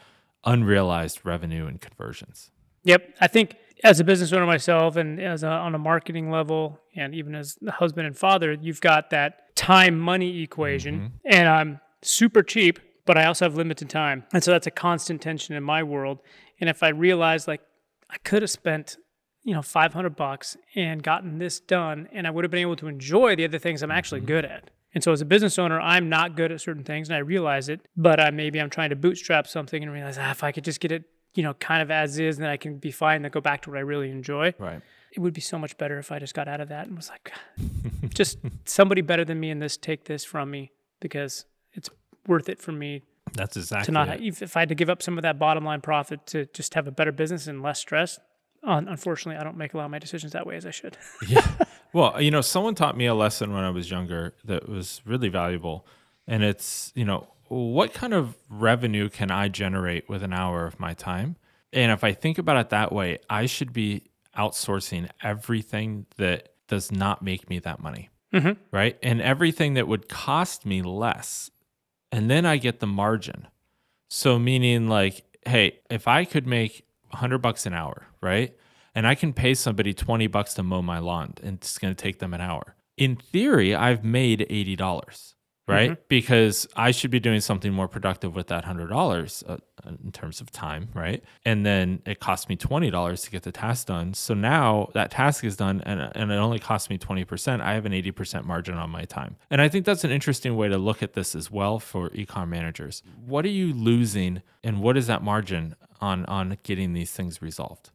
unrealized 0.44 1.20
revenue 1.24 1.66
and 1.66 1.80
conversions. 1.80 2.50
Yep. 2.84 3.14
I 3.22 3.26
think 3.26 3.56
as 3.84 4.00
a 4.00 4.04
business 4.04 4.34
owner 4.34 4.44
myself 4.44 4.96
and 4.96 5.18
as 5.18 5.42
a, 5.42 5.48
on 5.48 5.74
a 5.74 5.78
marketing 5.78 6.30
level 6.30 6.78
and 6.94 7.14
even 7.14 7.34
as 7.34 7.56
the 7.60 7.72
husband 7.72 8.06
and 8.06 8.16
father, 8.16 8.52
you've 8.52 8.82
got 8.82 9.10
that 9.10 9.54
time 9.56 9.98
money 9.98 10.42
equation 10.42 10.94
mm-hmm. 10.94 11.06
and 11.24 11.48
I'm 11.48 11.80
super 12.02 12.42
cheap, 12.42 12.80
but 13.06 13.16
I 13.16 13.24
also 13.24 13.46
have 13.46 13.56
limited 13.56 13.88
time. 13.88 14.24
And 14.34 14.44
so 14.44 14.50
that's 14.50 14.66
a 14.66 14.70
constant 14.70 15.22
tension 15.22 15.54
in 15.54 15.62
my 15.62 15.82
world. 15.82 16.20
And 16.60 16.68
if 16.68 16.82
I 16.82 16.90
realize 16.90 17.48
like 17.48 17.62
I 18.10 18.18
could 18.18 18.42
have 18.42 18.50
spent, 18.50 18.98
you 19.44 19.54
know, 19.54 19.62
500 19.62 20.16
bucks 20.16 20.56
and 20.74 21.02
gotten 21.02 21.38
this 21.38 21.60
done 21.60 22.08
and 22.12 22.26
I 22.26 22.30
would 22.30 22.44
have 22.44 22.50
been 22.50 22.60
able 22.60 22.76
to 22.76 22.88
enjoy 22.88 23.36
the 23.36 23.44
other 23.44 23.58
things 23.58 23.82
I'm 23.82 23.90
actually 23.90 24.20
good 24.20 24.44
at. 24.44 24.70
And 24.94 25.04
so 25.04 25.12
as 25.12 25.20
a 25.20 25.26
business 25.26 25.58
owner, 25.58 25.80
I'm 25.80 26.08
not 26.08 26.34
good 26.34 26.50
at 26.50 26.60
certain 26.60 26.84
things 26.84 27.08
and 27.08 27.16
I 27.16 27.20
realize 27.20 27.68
it, 27.68 27.80
but 27.96 28.20
I 28.20 28.30
maybe 28.30 28.60
I'm 28.60 28.70
trying 28.70 28.90
to 28.90 28.96
bootstrap 28.96 29.46
something 29.46 29.82
and 29.82 29.92
realize 29.92 30.18
ah, 30.18 30.30
if 30.30 30.42
I 30.42 30.52
could 30.52 30.64
just 30.64 30.80
get 30.80 30.92
it 30.92 31.04
you 31.34 31.42
know, 31.42 31.54
kind 31.54 31.82
of 31.82 31.90
as 31.90 32.18
is, 32.18 32.38
then 32.38 32.48
I 32.48 32.56
can 32.56 32.78
be 32.78 32.90
fine 32.90 33.24
and 33.24 33.32
go 33.32 33.40
back 33.40 33.62
to 33.62 33.70
what 33.70 33.78
I 33.78 33.82
really 33.82 34.10
enjoy. 34.10 34.54
Right. 34.58 34.80
It 35.12 35.20
would 35.20 35.34
be 35.34 35.40
so 35.40 35.58
much 35.58 35.76
better 35.78 35.98
if 35.98 36.12
I 36.12 36.18
just 36.18 36.34
got 36.34 36.48
out 36.48 36.60
of 36.60 36.68
that 36.68 36.86
and 36.86 36.96
was 36.96 37.08
like, 37.08 37.32
just 38.14 38.38
somebody 38.64 39.02
better 39.02 39.24
than 39.24 39.38
me 39.40 39.50
in 39.50 39.58
this, 39.58 39.76
take 39.76 40.04
this 40.04 40.24
from 40.24 40.50
me 40.50 40.72
because 41.00 41.44
it's 41.72 41.88
worth 42.26 42.48
it 42.48 42.60
for 42.60 42.72
me 42.72 43.02
That's 43.34 43.56
exactly 43.56 43.86
to 43.86 43.92
not, 43.92 44.08
it. 44.08 44.20
if, 44.20 44.42
if 44.42 44.56
I 44.56 44.60
had 44.60 44.68
to 44.70 44.74
give 44.74 44.90
up 44.90 45.02
some 45.02 45.16
of 45.16 45.22
that 45.22 45.38
bottom 45.38 45.64
line 45.64 45.80
profit 45.80 46.26
to 46.26 46.46
just 46.46 46.74
have 46.74 46.86
a 46.86 46.90
better 46.90 47.12
business 47.12 47.46
and 47.46 47.62
less 47.62 47.78
stress. 47.78 48.18
Un- 48.64 48.88
unfortunately, 48.88 49.40
I 49.40 49.44
don't 49.44 49.56
make 49.56 49.74
a 49.74 49.76
lot 49.76 49.84
of 49.86 49.90
my 49.90 49.98
decisions 49.98 50.32
that 50.32 50.46
way 50.46 50.56
as 50.56 50.66
I 50.66 50.70
should. 50.70 50.96
yeah. 51.28 51.46
Well, 51.92 52.20
you 52.20 52.30
know, 52.30 52.40
someone 52.40 52.74
taught 52.74 52.96
me 52.96 53.06
a 53.06 53.14
lesson 53.14 53.52
when 53.52 53.64
I 53.64 53.70
was 53.70 53.90
younger 53.90 54.34
that 54.44 54.68
was 54.68 55.00
really 55.04 55.28
valuable. 55.28 55.86
And 56.26 56.42
it's, 56.42 56.92
you 56.94 57.04
know, 57.04 57.28
what 57.48 57.94
kind 57.94 58.12
of 58.12 58.36
revenue 58.48 59.08
can 59.08 59.30
I 59.30 59.48
generate 59.48 60.08
with 60.08 60.22
an 60.22 60.32
hour 60.32 60.66
of 60.66 60.78
my 60.78 60.92
time? 60.92 61.36
And 61.72 61.92
if 61.92 62.04
I 62.04 62.12
think 62.12 62.38
about 62.38 62.56
it 62.56 62.70
that 62.70 62.92
way, 62.92 63.18
I 63.30 63.46
should 63.46 63.72
be 63.72 64.04
outsourcing 64.36 65.08
everything 65.22 66.06
that 66.16 66.50
does 66.68 66.92
not 66.92 67.22
make 67.22 67.48
me 67.48 67.58
that 67.60 67.80
money. 67.80 68.10
Mm-hmm. 68.32 68.60
Right. 68.70 68.98
And 69.02 69.22
everything 69.22 69.74
that 69.74 69.88
would 69.88 70.08
cost 70.08 70.66
me 70.66 70.82
less. 70.82 71.50
And 72.12 72.30
then 72.30 72.44
I 72.44 72.58
get 72.58 72.80
the 72.80 72.86
margin. 72.86 73.48
So, 74.08 74.38
meaning 74.38 74.88
like, 74.88 75.24
hey, 75.46 75.80
if 75.90 76.08
I 76.08 76.24
could 76.24 76.46
make 76.46 76.84
100 77.10 77.38
bucks 77.38 77.66
an 77.66 77.74
hour, 77.74 78.06
right? 78.20 78.54
And 78.94 79.06
I 79.06 79.14
can 79.14 79.32
pay 79.32 79.54
somebody 79.54 79.94
20 79.94 80.26
bucks 80.26 80.54
to 80.54 80.62
mow 80.62 80.82
my 80.82 80.98
lawn 80.98 81.34
and 81.42 81.58
it's 81.58 81.78
going 81.78 81.94
to 81.94 82.02
take 82.02 82.18
them 82.18 82.34
an 82.34 82.40
hour. 82.40 82.74
In 82.96 83.16
theory, 83.16 83.74
I've 83.74 84.04
made 84.04 84.46
$80, 84.50 85.34
right? 85.68 86.08
Because 86.08 86.66
I 86.76 86.90
should 86.90 87.10
be 87.10 87.20
doing 87.20 87.40
something 87.40 87.72
more 87.72 87.88
productive 87.88 88.34
with 88.34 88.46
that 88.48 88.64
$100 88.64 89.50
uh, 89.50 89.56
in 90.04 90.12
terms 90.12 90.40
of 90.40 90.50
time, 90.50 90.88
right? 90.94 91.22
And 91.44 91.64
then 91.64 92.02
it 92.06 92.20
cost 92.20 92.48
me 92.48 92.56
$20 92.56 93.24
to 93.24 93.30
get 93.30 93.42
the 93.42 93.52
task 93.52 93.86
done. 93.86 94.14
So 94.14 94.34
now 94.34 94.88
that 94.94 95.10
task 95.10 95.44
is 95.44 95.56
done 95.56 95.82
and, 95.84 96.10
and 96.14 96.32
it 96.32 96.36
only 96.36 96.58
cost 96.58 96.90
me 96.90 96.98
20%. 96.98 97.60
I 97.60 97.74
have 97.74 97.86
an 97.86 97.92
80% 97.92 98.44
margin 98.44 98.74
on 98.74 98.90
my 98.90 99.04
time. 99.04 99.36
And 99.50 99.60
I 99.60 99.68
think 99.68 99.84
that's 99.84 100.04
an 100.04 100.10
interesting 100.10 100.56
way 100.56 100.68
to 100.68 100.78
look 100.78 101.02
at 101.02 101.14
this 101.14 101.34
as 101.34 101.50
well 101.50 101.78
for 101.78 102.10
ecom 102.10 102.48
managers. 102.48 103.02
What 103.24 103.44
are 103.44 103.50
you 103.50 103.72
losing 103.72 104.42
and 104.64 104.80
what 104.80 104.96
is 104.96 105.06
that 105.06 105.22
margin 105.22 105.76
on 106.00 106.24
on 106.26 106.58
getting 106.62 106.92
these 106.92 107.10
things 107.12 107.42
resolved? 107.42 107.90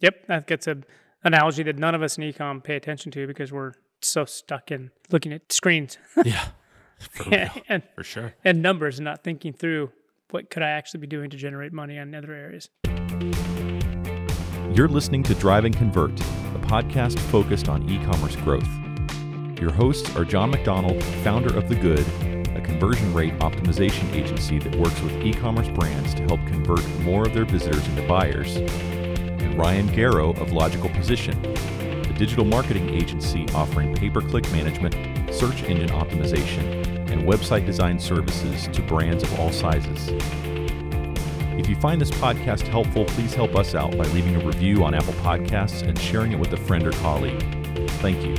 Yep, 0.00 0.26
that 0.26 0.46
gets 0.46 0.66
a 0.66 0.78
analogy 1.24 1.62
that 1.64 1.76
none 1.78 1.94
of 1.94 2.02
us 2.02 2.16
in 2.18 2.24
ecom 2.24 2.62
pay 2.62 2.76
attention 2.76 3.10
to 3.12 3.26
because 3.26 3.52
we're 3.52 3.72
so 4.04 4.24
stuck 4.24 4.70
in 4.70 4.90
looking 5.10 5.32
at 5.32 5.52
screens 5.52 5.98
Yeah. 6.24 6.48
For 6.98 7.32
and 7.68 7.82
For 7.94 8.02
sure. 8.02 8.34
and 8.44 8.60
numbers 8.60 8.98
and 8.98 9.04
not 9.04 9.22
thinking 9.22 9.52
through 9.52 9.92
what 10.30 10.50
could 10.50 10.62
I 10.64 10.70
actually 10.70 11.00
be 11.00 11.06
doing 11.06 11.30
to 11.30 11.36
generate 11.36 11.72
money 11.72 11.96
in 11.96 12.14
other 12.14 12.32
areas. 12.34 12.68
You're 14.74 14.88
listening 14.88 15.22
to 15.24 15.34
Drive 15.34 15.64
and 15.64 15.76
Convert, 15.76 16.12
a 16.20 16.58
podcast 16.60 17.18
focused 17.30 17.68
on 17.68 17.88
e 17.88 18.04
commerce 18.04 18.36
growth. 18.36 18.68
Your 19.60 19.72
hosts 19.72 20.14
are 20.16 20.24
Jon 20.24 20.50
MacDonald, 20.50 21.02
founder 21.24 21.56
of 21.56 21.68
The 21.68 21.74
Good, 21.74 22.06
a 22.56 22.60
conversion 22.60 23.12
rate 23.14 23.36
optimization 23.38 24.12
agency 24.14 24.58
that 24.60 24.74
works 24.76 25.00
with 25.00 25.12
e 25.24 25.32
commerce 25.32 25.68
brands 25.68 26.14
to 26.14 26.22
help 26.24 26.40
convert 26.46 26.86
more 27.00 27.26
of 27.26 27.34
their 27.34 27.44
visitors 27.44 27.86
into 27.88 28.02
buyers, 28.06 28.56
and 28.56 29.56
Ryan 29.58 29.88
Garrow 29.88 30.30
of 30.40 30.52
Logical 30.52 30.90
Position, 30.90 31.34
digital 32.18 32.44
marketing 32.44 32.88
agency 32.90 33.46
offering 33.54 33.94
pay 33.94 34.10
per 34.10 34.20
click 34.20 34.50
management, 34.50 34.94
search 35.32 35.62
engine 35.62 35.88
optimization, 35.90 36.84
and 37.10 37.22
website 37.22 37.64
design 37.64 37.98
services 37.98 38.66
to 38.68 38.82
brands 38.82 39.22
of 39.22 39.38
all 39.38 39.52
sizes. 39.52 40.08
If 41.56 41.68
you 41.68 41.76
find 41.76 42.00
this 42.00 42.10
podcast 42.10 42.66
helpful, 42.66 43.04
please 43.04 43.34
help 43.34 43.54
us 43.54 43.74
out 43.76 43.96
by 43.96 44.04
leaving 44.06 44.34
a 44.34 44.44
review 44.44 44.84
on 44.84 44.94
Apple 44.94 45.12
Podcasts 45.14 45.82
and 45.82 45.96
sharing 45.98 46.32
it 46.32 46.38
with 46.38 46.52
a 46.52 46.56
friend 46.56 46.86
or 46.86 46.92
colleague. 46.92 47.40
Thank 48.00 48.24
you. 48.24 48.34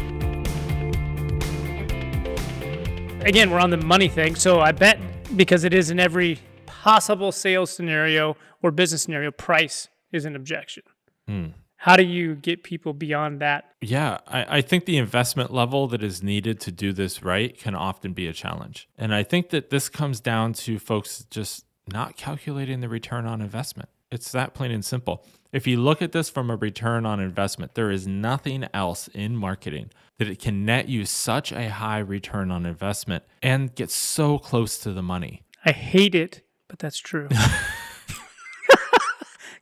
Again, 3.26 3.50
we're 3.50 3.60
on 3.60 3.70
the 3.70 3.78
money 3.78 4.10
thing, 4.10 4.36
so 4.36 4.60
I 4.60 4.74
bet 4.74 5.00
because 5.38 5.64
it 5.64 5.74
is 5.74 5.90
in 5.90 6.00
every 6.00 6.40
possible 6.66 7.32
sales 7.32 7.72
scenario 7.72 8.36
or 8.62 8.72
business 8.72 9.04
scenario, 9.04 9.32
price 9.32 9.88
is 10.12 10.26
an 10.26 10.36
objection. 10.36 10.84
Hmm. 11.28 11.48
How 11.78 11.96
do 11.96 12.04
you 12.04 12.36
get 12.36 12.64
people 12.64 12.94
beyond 12.94 13.40
that 13.40 13.69
Yeah, 13.82 14.18
I, 14.28 14.58
I 14.58 14.62
think 14.62 14.86
the 14.86 14.98
investment 14.98 15.54
level 15.54 15.88
that 15.88 16.04
is 16.04 16.22
needed 16.22 16.60
to 16.62 16.72
do 16.72 16.92
this 16.92 17.24
right 17.24 17.58
can 17.58 17.76
often 17.76 18.14
be 18.14 18.28
a 18.28 18.34
challenge. 18.34 18.90
And 18.98 19.14
I 19.14 19.24
think 19.24 19.50
that 19.52 19.70
this 19.70 19.88
comes 19.88 20.20
down 20.20 20.54
to 20.54 20.80
folks 20.80 21.26
just 21.30 21.66
not 21.88 22.18
calculating 22.18 22.82
the 22.82 22.90
return 22.90 23.26
on 23.26 23.42
investment. 23.42 23.90
It's 24.12 24.32
that 24.32 24.54
plain 24.54 24.72
and 24.72 24.84
simple. 24.84 25.26
If 25.52 25.66
you 25.66 25.78
look 25.78 26.02
at 26.02 26.12
this 26.12 26.30
from 26.30 26.50
a 26.50 26.56
return 26.56 27.06
on 27.06 27.20
investment, 27.20 27.76
there 27.76 27.90
is 27.90 28.06
nothing 28.06 28.68
else 28.74 29.08
in 29.10 29.36
marketing 29.36 29.92
that 30.18 30.28
it 30.28 30.40
can 30.40 30.66
net 30.66 30.90
you 30.90 31.06
such 31.06 31.52
a 31.52 31.70
high 31.70 32.00
return 32.00 32.52
on 32.52 32.66
investment 32.66 33.24
and 33.42 33.74
get 33.74 33.90
so 33.90 34.38
close 34.38 34.78
to 34.80 34.92
the 34.92 35.02
money. 35.02 35.44
I 35.66 35.72
hate 35.72 36.16
it, 36.16 36.42
but 36.68 36.80
that's 36.80 37.00
true. 37.00 37.30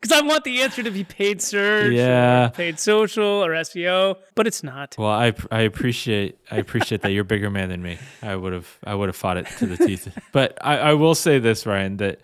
Because 0.07 0.23
I 0.23 0.25
want 0.25 0.43
the 0.45 0.61
answer 0.61 0.83
to 0.83 0.91
be 0.91 1.03
paid 1.03 1.41
search, 1.41 1.93
Yeah. 1.93 2.47
paid 2.49 2.79
social, 2.79 3.25
or 3.43 3.51
SEO, 3.51 4.17
but 4.35 4.47
it's 4.47 4.63
not. 4.63 4.95
Well, 4.97 5.09
I 5.09 5.33
I 5.51 5.61
appreciate 5.61 6.37
I 6.49 6.57
appreciate 6.57 7.01
that 7.01 7.11
you're 7.11 7.23
a 7.23 7.25
bigger 7.25 7.49
man 7.49 7.69
than 7.69 7.81
me. 7.81 7.97
I 8.21 8.35
would 8.35 8.53
have 8.53 8.77
I 8.85 8.95
would 8.95 9.09
have 9.09 9.15
fought 9.15 9.37
it 9.37 9.47
to 9.59 9.65
the 9.65 9.77
teeth. 9.77 10.07
But 10.31 10.57
I, 10.61 10.77
I 10.77 10.93
will 10.93 11.15
say 11.15 11.39
this, 11.39 11.65
Ryan, 11.65 11.97
that 11.97 12.21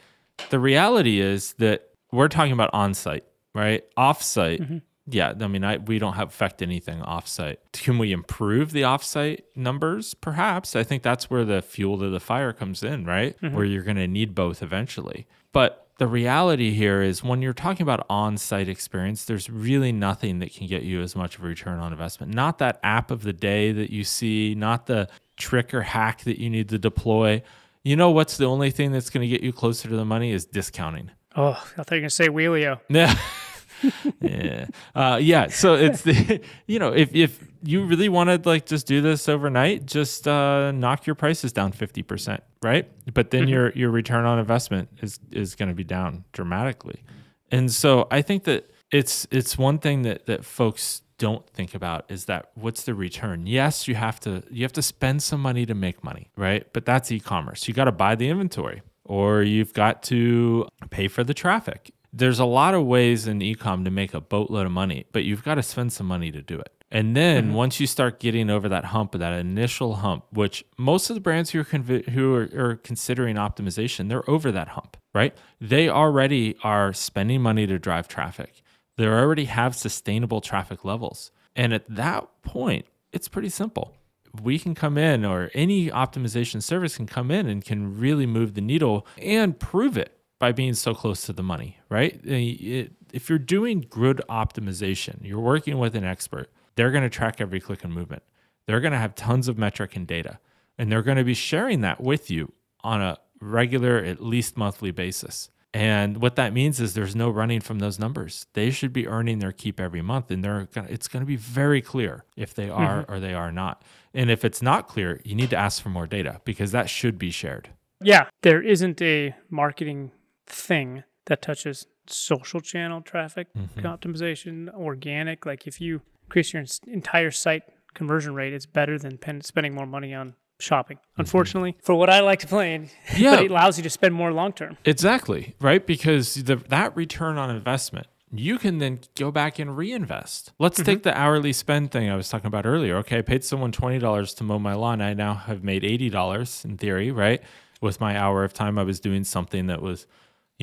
the 0.49 0.59
reality 0.59 1.19
is 1.19 1.53
that 1.53 1.89
we're 2.11 2.27
talking 2.27 2.51
about 2.53 2.69
on-site, 2.73 3.23
right? 3.55 3.83
Off-site. 3.97 4.61
Mm-hmm. 4.61 4.77
Yeah, 5.07 5.33
I 5.39 5.47
mean, 5.47 5.63
I 5.63 5.77
we 5.77 5.99
don't 5.99 6.13
have 6.13 6.29
affect 6.29 6.61
anything 6.61 7.01
off-site. 7.01 7.59
Can 7.73 7.97
we 7.97 8.11
improve 8.11 8.71
the 8.71 8.83
off-site 8.85 9.43
numbers? 9.55 10.13
Perhaps. 10.13 10.75
I 10.75 10.83
think 10.83 11.03
that's 11.03 11.29
where 11.29 11.43
the 11.43 11.61
fuel 11.61 11.97
to 11.99 12.09
the 12.09 12.19
fire 12.19 12.53
comes 12.53 12.83
in, 12.83 13.05
right? 13.05 13.35
Mm-hmm. 13.41 13.55
Where 13.55 13.65
you're 13.65 13.83
going 13.83 13.97
to 13.97 14.07
need 14.07 14.33
both 14.35 14.61
eventually. 14.63 15.27
But 15.51 15.82
the 15.99 16.07
reality 16.07 16.71
here 16.71 17.01
is 17.01 17.23
when 17.23 17.41
you're 17.41 17.53
talking 17.53 17.83
about 17.83 18.05
on-site 18.09 18.67
experience, 18.67 19.25
there's 19.25 19.49
really 19.49 19.91
nothing 19.91 20.39
that 20.39 20.53
can 20.53 20.67
get 20.67 20.83
you 20.83 21.01
as 21.01 21.15
much 21.15 21.37
of 21.37 21.43
a 21.43 21.47
return 21.47 21.79
on 21.79 21.91
investment. 21.91 22.33
Not 22.33 22.57
that 22.59 22.79
app 22.83 23.11
of 23.11 23.23
the 23.23 23.33
day 23.33 23.71
that 23.71 23.91
you 23.91 24.03
see, 24.03 24.55
not 24.55 24.87
the 24.87 25.07
trick 25.37 25.73
or 25.73 25.81
hack 25.81 26.23
that 26.23 26.39
you 26.39 26.49
need 26.49 26.69
to 26.69 26.79
deploy. 26.79 27.43
You 27.83 27.95
know 27.95 28.09
what's 28.09 28.37
the 28.37 28.45
only 28.45 28.71
thing 28.71 28.91
that's 28.91 29.09
going 29.09 29.21
to 29.21 29.27
get 29.27 29.43
you 29.43 29.53
closer 29.53 29.87
to 29.89 29.95
the 29.95 30.05
money 30.05 30.31
is 30.31 30.45
discounting. 30.45 31.11
Oh, 31.35 31.51
I 31.51 31.83
thought 31.83 31.91
you 31.91 31.95
were 31.95 32.01
going 32.01 32.03
to 32.03 32.09
say 32.09 32.27
Wheelio. 32.29 32.79
Yeah. 32.89 33.15
yeah. 34.21 34.65
Uh, 34.95 35.19
yeah. 35.21 35.47
So 35.47 35.75
it's 35.75 36.01
the, 36.01 36.41
you 36.67 36.79
know, 36.79 36.93
if, 36.93 37.13
if 37.15 37.43
you 37.63 37.85
really 37.85 38.09
want 38.09 38.29
to 38.29 38.49
like 38.49 38.65
just 38.65 38.87
do 38.87 39.01
this 39.01 39.29
overnight, 39.29 39.85
just 39.85 40.27
uh, 40.27 40.71
knock 40.71 41.05
your 41.05 41.15
prices 41.15 41.53
down 41.53 41.71
50%, 41.71 42.39
right? 42.61 42.89
But 43.13 43.31
then 43.31 43.47
your, 43.47 43.71
your 43.71 43.89
return 43.89 44.25
on 44.25 44.39
investment 44.39 44.89
is, 45.01 45.19
is 45.31 45.55
going 45.55 45.69
to 45.69 45.75
be 45.75 45.83
down 45.83 46.23
dramatically. 46.31 47.03
And 47.51 47.71
so 47.71 48.07
I 48.11 48.21
think 48.21 48.45
that 48.45 48.69
it's, 48.91 49.27
it's 49.31 49.57
one 49.57 49.79
thing 49.79 50.03
that, 50.03 50.25
that 50.25 50.45
folks 50.45 51.01
don't 51.17 51.47
think 51.49 51.73
about 51.75 52.05
is 52.09 52.25
that 52.25 52.51
what's 52.55 52.83
the 52.83 52.93
return? 52.93 53.45
Yes, 53.45 53.87
you 53.87 53.95
have 53.95 54.19
to, 54.21 54.43
you 54.49 54.63
have 54.63 54.73
to 54.73 54.81
spend 54.81 55.23
some 55.23 55.41
money 55.41 55.65
to 55.65 55.73
make 55.73 56.03
money, 56.03 56.31
right? 56.35 56.65
But 56.73 56.85
that's 56.85 57.11
e-commerce. 57.11 57.67
You 57.67 57.73
got 57.73 57.85
to 57.85 57.91
buy 57.91 58.15
the 58.15 58.29
inventory 58.29 58.81
or 59.05 59.43
you've 59.43 59.73
got 59.73 60.03
to 60.03 60.67
pay 60.89 61.07
for 61.07 61.23
the 61.23 61.33
traffic 61.33 61.91
there's 62.13 62.39
a 62.39 62.45
lot 62.45 62.75
of 62.75 62.85
ways 62.85 63.27
in 63.27 63.39
ecom 63.39 63.83
to 63.83 63.91
make 63.91 64.13
a 64.13 64.21
boatload 64.21 64.67
of 64.67 64.71
money, 64.71 65.05
but 65.11 65.23
you've 65.23 65.43
got 65.43 65.55
to 65.55 65.63
spend 65.63 65.91
some 65.91 66.05
money 66.05 66.31
to 66.31 66.41
do 66.41 66.59
it. 66.59 66.71
And 66.91 67.17
then 67.17 67.45
mm-hmm. 67.45 67.53
once 67.55 67.79
you 67.79 67.87
start 67.87 68.19
getting 68.19 68.51
over 68.51 68.69
that 68.69 68.85
hump, 68.85 69.13
that 69.13 69.33
initial 69.33 69.95
hump, 69.95 70.25
which 70.31 70.63
most 70.77 71.09
of 71.09 71.15
the 71.15 71.19
brands 71.19 71.49
who 71.49 71.59
are 71.61 71.65
convi- 71.65 72.07
who 72.09 72.35
are, 72.35 72.49
are 72.55 72.75
considering 72.75 73.35
optimization, 73.35 74.09
they're 74.09 74.29
over 74.29 74.51
that 74.51 74.69
hump, 74.69 74.95
right? 75.11 75.35
They 75.59 75.89
already 75.89 76.55
are 76.63 76.93
spending 76.93 77.41
money 77.41 77.65
to 77.65 77.79
drive 77.79 78.07
traffic. 78.07 78.61
They 78.95 79.07
already 79.07 79.45
have 79.45 79.75
sustainable 79.75 80.39
traffic 80.39 80.85
levels, 80.85 81.31
and 81.55 81.73
at 81.73 81.89
that 81.89 82.27
point, 82.43 82.85
it's 83.11 83.27
pretty 83.27 83.49
simple. 83.49 83.95
We 84.39 84.59
can 84.59 84.75
come 84.75 84.99
in, 84.99 85.25
or 85.25 85.49
any 85.55 85.89
optimization 85.89 86.61
service 86.61 86.97
can 86.97 87.07
come 87.07 87.31
in 87.31 87.47
and 87.47 87.65
can 87.65 87.97
really 87.97 88.27
move 88.27 88.53
the 88.53 88.61
needle 88.61 89.07
and 89.17 89.59
prove 89.59 89.97
it 89.97 90.15
by 90.43 90.51
being 90.51 90.73
so 90.73 90.93
close 90.93 91.21
to 91.21 91.31
the 91.31 91.41
money, 91.41 91.77
right? 91.87 92.15
Uh, 92.27 92.33
it- 92.33 92.91
if 93.13 93.29
you're 93.29 93.39
doing 93.39 93.85
good 93.89 94.21
optimization, 94.27 95.19
you're 95.21 95.39
working 95.39 95.77
with 95.77 95.95
an 95.95 96.03
expert, 96.03 96.51
they're 96.75 96.91
going 96.91 97.03
to 97.03 97.09
track 97.09 97.39
every 97.39 97.61
click 97.61 97.85
and 97.85 97.93
movement. 97.93 98.23
They're 98.65 98.81
going 98.81 98.91
to 98.91 98.97
have 98.97 99.15
tons 99.15 99.47
of 99.47 99.57
metric 99.57 99.95
and 99.95 100.05
data, 100.05 100.39
and 100.77 100.91
they're 100.91 101.01
going 101.01 101.15
to 101.15 101.23
be 101.23 101.33
sharing 101.33 101.79
that 101.79 102.01
with 102.01 102.29
you 102.29 102.51
on 102.83 103.01
a 103.01 103.19
regular, 103.39 103.99
at 103.99 104.21
least 104.21 104.57
monthly 104.57 104.91
basis. 104.91 105.49
And 105.73 106.21
what 106.21 106.35
that 106.35 106.51
means 106.51 106.81
is 106.81 106.93
there's 106.93 107.15
no 107.15 107.29
running 107.29 107.61
from 107.61 107.79
those 107.79 107.97
numbers. 107.97 108.45
They 108.51 108.69
should 108.69 108.91
be 108.91 109.07
earning 109.07 109.39
their 109.39 109.53
keep 109.53 109.79
every 109.79 110.01
month, 110.01 110.29
and 110.29 110.43
they're 110.43 110.67
gonna, 110.73 110.89
it's 110.89 111.07
going 111.07 111.21
to 111.21 111.25
be 111.25 111.37
very 111.37 111.81
clear 111.81 112.25
if 112.35 112.53
they 112.53 112.67
mm-hmm. 112.67 112.81
are 112.81 113.05
or 113.07 113.21
they 113.21 113.33
are 113.33 113.53
not. 113.53 113.81
And 114.13 114.29
if 114.29 114.43
it's 114.43 114.61
not 114.61 114.89
clear, 114.89 115.21
you 115.23 115.35
need 115.35 115.51
to 115.51 115.55
ask 115.55 115.81
for 115.81 115.87
more 115.87 116.05
data 116.05 116.41
because 116.43 116.73
that 116.73 116.89
should 116.89 117.17
be 117.17 117.31
shared. 117.31 117.69
Yeah, 118.01 118.27
there 118.41 118.61
isn't 118.61 119.01
a 119.01 119.33
marketing 119.49 120.11
thing 120.45 121.03
that 121.25 121.41
touches 121.41 121.87
social 122.07 122.59
channel 122.59 123.01
traffic 123.01 123.47
mm-hmm. 123.53 123.79
optimization, 123.81 124.73
organic. 124.73 125.45
Like 125.45 125.67
if 125.67 125.79
you 125.79 126.01
increase 126.25 126.53
your 126.53 126.63
entire 126.87 127.31
site 127.31 127.63
conversion 127.93 128.33
rate, 128.35 128.53
it's 128.53 128.65
better 128.65 128.97
than 128.97 129.17
pen- 129.17 129.41
spending 129.41 129.73
more 129.73 129.85
money 129.85 130.13
on 130.13 130.35
shopping. 130.59 130.97
Mm-hmm. 130.97 131.21
Unfortunately, 131.21 131.77
for 131.81 131.95
what 131.95 132.09
I 132.09 132.21
like 132.21 132.39
to 132.39 132.47
plan, 132.47 132.89
Yeah. 133.15 133.35
but 133.35 133.45
it 133.45 133.51
allows 133.51 133.77
you 133.77 133.83
to 133.83 133.89
spend 133.89 134.13
more 134.13 134.31
long 134.31 134.53
term. 134.53 134.77
Exactly, 134.85 135.55
right? 135.59 135.85
Because 135.85 136.35
the, 136.35 136.55
that 136.55 136.95
return 136.95 137.37
on 137.37 137.49
investment, 137.49 138.07
you 138.31 138.57
can 138.57 138.79
then 138.79 138.99
go 139.15 139.31
back 139.31 139.59
and 139.59 139.77
reinvest. 139.77 140.53
Let's 140.57 140.77
take 140.77 140.99
mm-hmm. 140.99 141.09
the 141.09 141.17
hourly 141.17 141.53
spend 141.53 141.91
thing 141.91 142.09
I 142.09 142.15
was 142.15 142.29
talking 142.29 142.47
about 142.47 142.65
earlier. 142.65 142.97
Okay, 142.97 143.19
I 143.19 143.21
paid 143.21 143.43
someone 143.43 143.71
$20 143.71 144.35
to 144.37 144.43
mow 144.43 144.57
my 144.57 144.73
lawn. 144.73 145.01
I 145.01 145.13
now 145.13 145.35
have 145.35 145.63
made 145.63 145.83
$80 145.83 146.65
in 146.65 146.77
theory, 146.77 147.11
right? 147.11 147.41
With 147.79 147.99
my 147.99 148.17
hour 148.17 148.43
of 148.43 148.53
time, 148.53 148.79
I 148.79 148.83
was 148.83 148.99
doing 148.99 149.23
something 149.23 149.67
that 149.67 149.81
was, 149.81 150.07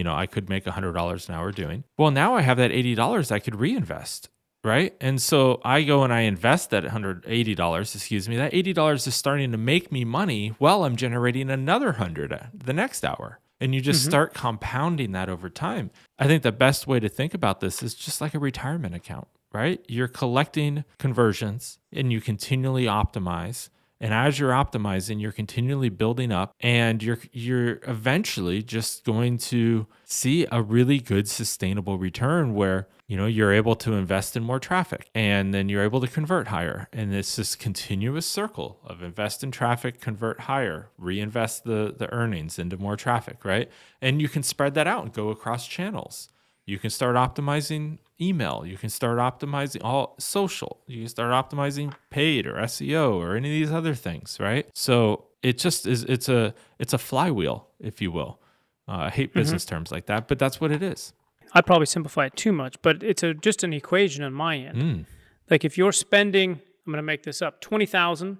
you 0.00 0.04
know, 0.04 0.14
I 0.14 0.24
could 0.24 0.48
make 0.48 0.64
$100 0.64 1.28
an 1.28 1.34
hour 1.34 1.52
doing. 1.52 1.84
Well, 1.98 2.10
now 2.10 2.34
I 2.34 2.40
have 2.40 2.56
that 2.56 2.70
$80 2.70 3.30
I 3.30 3.38
could 3.38 3.54
reinvest. 3.54 4.30
Right. 4.64 4.94
And 4.98 5.20
so 5.20 5.60
I 5.62 5.82
go 5.82 6.04
and 6.04 6.12
I 6.12 6.20
invest 6.20 6.70
that 6.70 6.84
$180, 6.84 7.94
excuse 7.94 8.26
me, 8.26 8.36
that 8.38 8.52
$80 8.52 9.06
is 9.06 9.14
starting 9.14 9.52
to 9.52 9.58
make 9.58 9.92
me 9.92 10.06
money 10.06 10.54
while 10.56 10.84
I'm 10.84 10.96
generating 10.96 11.50
another 11.50 11.88
100 11.88 12.48
the 12.54 12.72
next 12.72 13.04
hour 13.04 13.40
and 13.60 13.74
you 13.74 13.82
just 13.82 14.00
mm-hmm. 14.00 14.10
start 14.10 14.32
compounding 14.32 15.12
that 15.12 15.28
over 15.28 15.50
time. 15.50 15.90
I 16.18 16.26
think 16.26 16.42
the 16.42 16.50
best 16.50 16.86
way 16.86 16.98
to 16.98 17.10
think 17.10 17.34
about 17.34 17.60
this 17.60 17.82
is 17.82 17.94
just 17.94 18.22
like 18.22 18.32
a 18.32 18.38
retirement 18.38 18.94
account, 18.94 19.28
right? 19.52 19.84
You're 19.86 20.08
collecting 20.08 20.84
conversions 20.98 21.78
and 21.92 22.10
you 22.10 22.22
continually 22.22 22.84
optimize. 22.84 23.68
And 24.00 24.14
as 24.14 24.38
you're 24.38 24.52
optimizing, 24.52 25.20
you're 25.20 25.32
continually 25.32 25.90
building 25.90 26.32
up 26.32 26.54
and 26.60 27.02
you're 27.02 27.18
you're 27.32 27.80
eventually 27.86 28.62
just 28.62 29.04
going 29.04 29.36
to 29.38 29.86
see 30.04 30.46
a 30.50 30.62
really 30.62 30.98
good 30.98 31.28
sustainable 31.28 31.98
return 31.98 32.54
where 32.54 32.88
you 33.06 33.16
know 33.16 33.26
you're 33.26 33.52
able 33.52 33.76
to 33.76 33.92
invest 33.92 34.36
in 34.36 34.42
more 34.42 34.58
traffic 34.58 35.10
and 35.14 35.52
then 35.52 35.68
you're 35.68 35.82
able 35.82 36.00
to 36.00 36.08
convert 36.08 36.48
higher. 36.48 36.88
And 36.92 37.14
it's 37.14 37.36
this 37.36 37.54
continuous 37.54 38.26
circle 38.26 38.80
of 38.84 39.02
invest 39.02 39.44
in 39.44 39.50
traffic 39.50 40.00
convert 40.00 40.40
higher 40.40 40.88
reinvest 40.96 41.64
the 41.64 41.94
the 41.96 42.10
earnings 42.12 42.58
into 42.58 42.78
more 42.78 42.96
traffic 42.96 43.44
right? 43.44 43.70
And 44.00 44.22
you 44.22 44.28
can 44.28 44.42
spread 44.42 44.74
that 44.74 44.86
out 44.86 45.04
and 45.04 45.12
go 45.12 45.28
across 45.28 45.66
channels. 45.66 46.28
You 46.64 46.78
can 46.78 46.90
start 46.90 47.16
optimizing 47.16 47.98
email 48.20 48.64
you 48.66 48.76
can 48.76 48.90
start 48.90 49.18
optimizing 49.18 49.80
all 49.82 50.14
social 50.18 50.80
you 50.86 51.00
can 51.00 51.08
start 51.08 51.32
optimizing 51.32 51.92
paid 52.10 52.46
or 52.46 52.54
seo 52.62 53.14
or 53.14 53.36
any 53.36 53.48
of 53.48 53.52
these 53.52 53.74
other 53.74 53.94
things 53.94 54.38
right 54.40 54.68
so 54.74 55.26
it 55.42 55.58
just 55.58 55.86
is 55.86 56.04
it's 56.04 56.28
a 56.28 56.54
it's 56.78 56.92
a 56.92 56.98
flywheel 56.98 57.68
if 57.78 58.00
you 58.02 58.10
will 58.10 58.40
uh, 58.88 58.92
i 58.92 59.10
hate 59.10 59.32
business 59.32 59.64
terms 59.64 59.90
like 59.90 60.06
that 60.06 60.28
but 60.28 60.38
that's 60.38 60.60
what 60.60 60.70
it 60.70 60.82
is 60.82 61.12
I 61.52 61.60
probably 61.60 61.86
simplify 61.86 62.26
it 62.26 62.36
too 62.36 62.52
much, 62.52 62.80
but 62.82 63.02
it's 63.02 63.22
a 63.22 63.34
just 63.34 63.64
an 63.64 63.72
equation 63.72 64.22
on 64.22 64.32
my 64.32 64.56
end. 64.56 64.76
Mm. 64.76 65.06
Like 65.50 65.64
if 65.64 65.76
you're 65.76 65.92
spending, 65.92 66.52
I'm 66.52 66.92
going 66.92 66.96
to 66.96 67.02
make 67.02 67.24
this 67.24 67.42
up, 67.42 67.60
twenty 67.60 67.86
thousand 67.86 68.38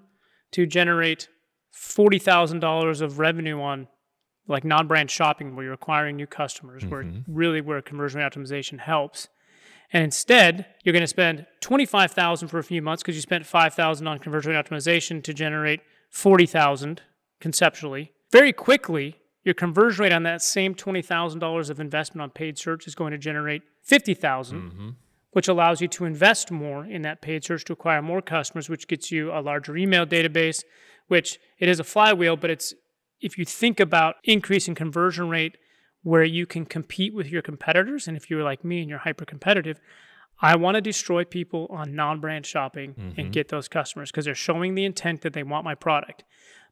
to 0.51 0.65
generate 0.65 1.27
forty 1.71 2.19
thousand 2.19 2.59
dollars 2.59 3.01
of 3.01 3.19
revenue 3.19 3.59
on 3.61 3.87
like 4.47 4.63
non-brand 4.63 5.11
shopping, 5.11 5.55
where 5.55 5.65
you're 5.65 5.73
acquiring 5.73 6.15
new 6.15 6.27
customers, 6.27 6.85
where 6.85 7.05
really 7.27 7.61
where 7.61 7.81
conversion 7.81 8.21
rate 8.21 8.31
optimization 8.31 8.79
helps. 8.79 9.27
And 9.93 10.03
instead, 10.03 10.65
you're 10.83 10.93
going 10.93 11.01
to 11.01 11.07
spend 11.07 11.45
twenty-five 11.59 12.11
thousand 12.11 12.47
for 12.47 12.59
a 12.59 12.63
few 12.63 12.81
months 12.81 13.03
because 13.03 13.15
you 13.15 13.21
spent 13.21 13.45
five 13.45 13.73
thousand 13.73 14.07
on 14.07 14.19
conversion 14.19 14.53
rate 14.53 14.65
optimization 14.65 15.21
to 15.23 15.33
generate 15.33 15.81
forty 16.09 16.45
thousand 16.45 17.01
conceptually. 17.39 18.13
Very 18.31 18.53
quickly, 18.53 19.17
your 19.43 19.53
conversion 19.53 20.03
rate 20.03 20.13
on 20.13 20.23
that 20.23 20.41
same 20.41 20.75
twenty 20.75 21.01
thousand 21.01 21.39
dollars 21.39 21.69
of 21.69 21.79
investment 21.79 22.21
on 22.21 22.29
paid 22.29 22.57
search 22.57 22.87
is 22.87 22.95
going 22.95 23.11
to 23.11 23.17
generate 23.17 23.63
fifty 23.81 24.15
mm-hmm. 24.15 24.89
which 25.31 25.47
allows 25.47 25.81
you 25.81 25.87
to 25.89 26.05
invest 26.05 26.51
more 26.51 26.85
in 26.85 27.01
that 27.01 27.21
paid 27.21 27.43
search 27.43 27.65
to 27.65 27.73
acquire 27.73 28.01
more 28.01 28.21
customers, 28.21 28.69
which 28.69 28.87
gets 28.87 29.11
you 29.11 29.31
a 29.31 29.41
larger 29.41 29.75
email 29.75 30.05
database. 30.05 30.63
Which 31.07 31.39
it 31.59 31.67
is 31.67 31.81
a 31.81 31.83
flywheel, 31.83 32.37
but 32.37 32.49
it's 32.49 32.73
if 33.19 33.37
you 33.37 33.43
think 33.43 33.81
about 33.81 34.15
increasing 34.23 34.73
conversion 34.73 35.27
rate 35.27 35.57
where 36.03 36.23
you 36.23 36.45
can 36.45 36.65
compete 36.65 37.13
with 37.13 37.27
your 37.27 37.41
competitors, 37.41 38.07
and 38.07 38.17
if 38.17 38.29
you're 38.29 38.43
like 38.43 38.63
me 38.63 38.81
and 38.81 38.89
you're 38.89 38.99
hyper 38.99 39.25
competitive, 39.25 39.79
I 40.41 40.55
want 40.55 40.75
to 40.75 40.81
destroy 40.81 41.23
people 41.23 41.67
on 41.69 41.95
non-brand 41.95 42.45
shopping 42.47 42.95
and 42.97 43.15
mm-hmm. 43.15 43.29
get 43.29 43.49
those 43.49 43.67
customers 43.67 44.09
because 44.09 44.25
they're 44.25 44.33
showing 44.33 44.73
the 44.73 44.85
intent 44.85 45.21
that 45.21 45.33
they 45.33 45.43
want 45.43 45.65
my 45.65 45.75
product. 45.75 46.23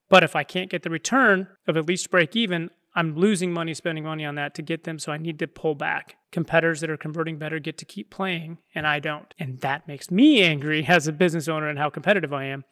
But 0.09 0.23
if 0.23 0.35
I 0.35 0.43
can't 0.43 0.71
get 0.71 0.81
the 0.81 0.89
return 0.89 1.47
of 1.67 1.77
at 1.77 1.87
least 1.87 2.09
break 2.09 2.35
even, 2.35 2.71
I'm 2.95 3.15
losing 3.15 3.53
money 3.53 3.75
spending 3.75 4.03
money 4.03 4.25
on 4.25 4.33
that 4.35 4.55
to 4.55 4.63
get 4.63 4.83
them. 4.83 4.97
So 4.97 5.11
I 5.11 5.17
need 5.17 5.37
to 5.39 5.47
pull 5.47 5.75
back. 5.75 6.17
Competitors 6.31 6.81
that 6.81 6.89
are 6.89 6.97
converting 6.97 7.37
better 7.37 7.59
get 7.59 7.77
to 7.77 7.85
keep 7.85 8.09
playing, 8.09 8.57
and 8.73 8.87
I 8.87 8.99
don't. 8.99 9.33
And 9.39 9.59
that 9.61 9.87
makes 9.87 10.09
me 10.09 10.41
angry 10.43 10.85
as 10.87 11.07
a 11.07 11.11
business 11.11 11.47
owner 11.47 11.67
and 11.67 11.77
how 11.77 11.89
competitive 11.91 12.33
I 12.33 12.45
am. 12.45 12.65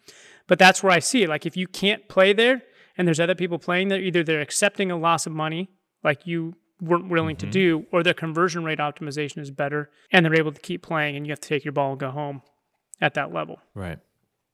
But 0.47 0.57
that's 0.57 0.81
where 0.81 0.91
I 0.91 0.99
see 0.99 1.23
it. 1.23 1.29
Like 1.29 1.45
if 1.45 1.55
you 1.55 1.67
can't 1.67 2.07
play 2.07 2.33
there 2.33 2.63
and 2.97 3.07
there's 3.07 3.19
other 3.19 3.35
people 3.35 3.59
playing 3.59 3.89
there, 3.89 4.01
either 4.01 4.23
they're 4.23 4.41
accepting 4.41 4.89
a 4.89 4.97
loss 4.97 5.27
of 5.27 5.33
money, 5.33 5.69
like 6.03 6.25
you 6.27 6.55
weren't 6.81 7.09
willing 7.09 7.35
to 7.37 7.45
mm-hmm. 7.45 7.51
do, 7.51 7.85
or 7.91 8.03
their 8.03 8.13
conversion 8.13 8.63
rate 8.63 8.79
optimization 8.79 9.39
is 9.39 9.51
better 9.51 9.89
and 10.11 10.25
they're 10.25 10.35
able 10.35 10.51
to 10.51 10.61
keep 10.61 10.81
playing 10.81 11.15
and 11.15 11.25
you 11.25 11.31
have 11.31 11.39
to 11.39 11.49
take 11.49 11.65
your 11.65 11.71
ball 11.71 11.91
and 11.91 11.99
go 11.99 12.11
home 12.11 12.41
at 13.01 13.13
that 13.15 13.33
level. 13.33 13.59
Right. 13.73 13.99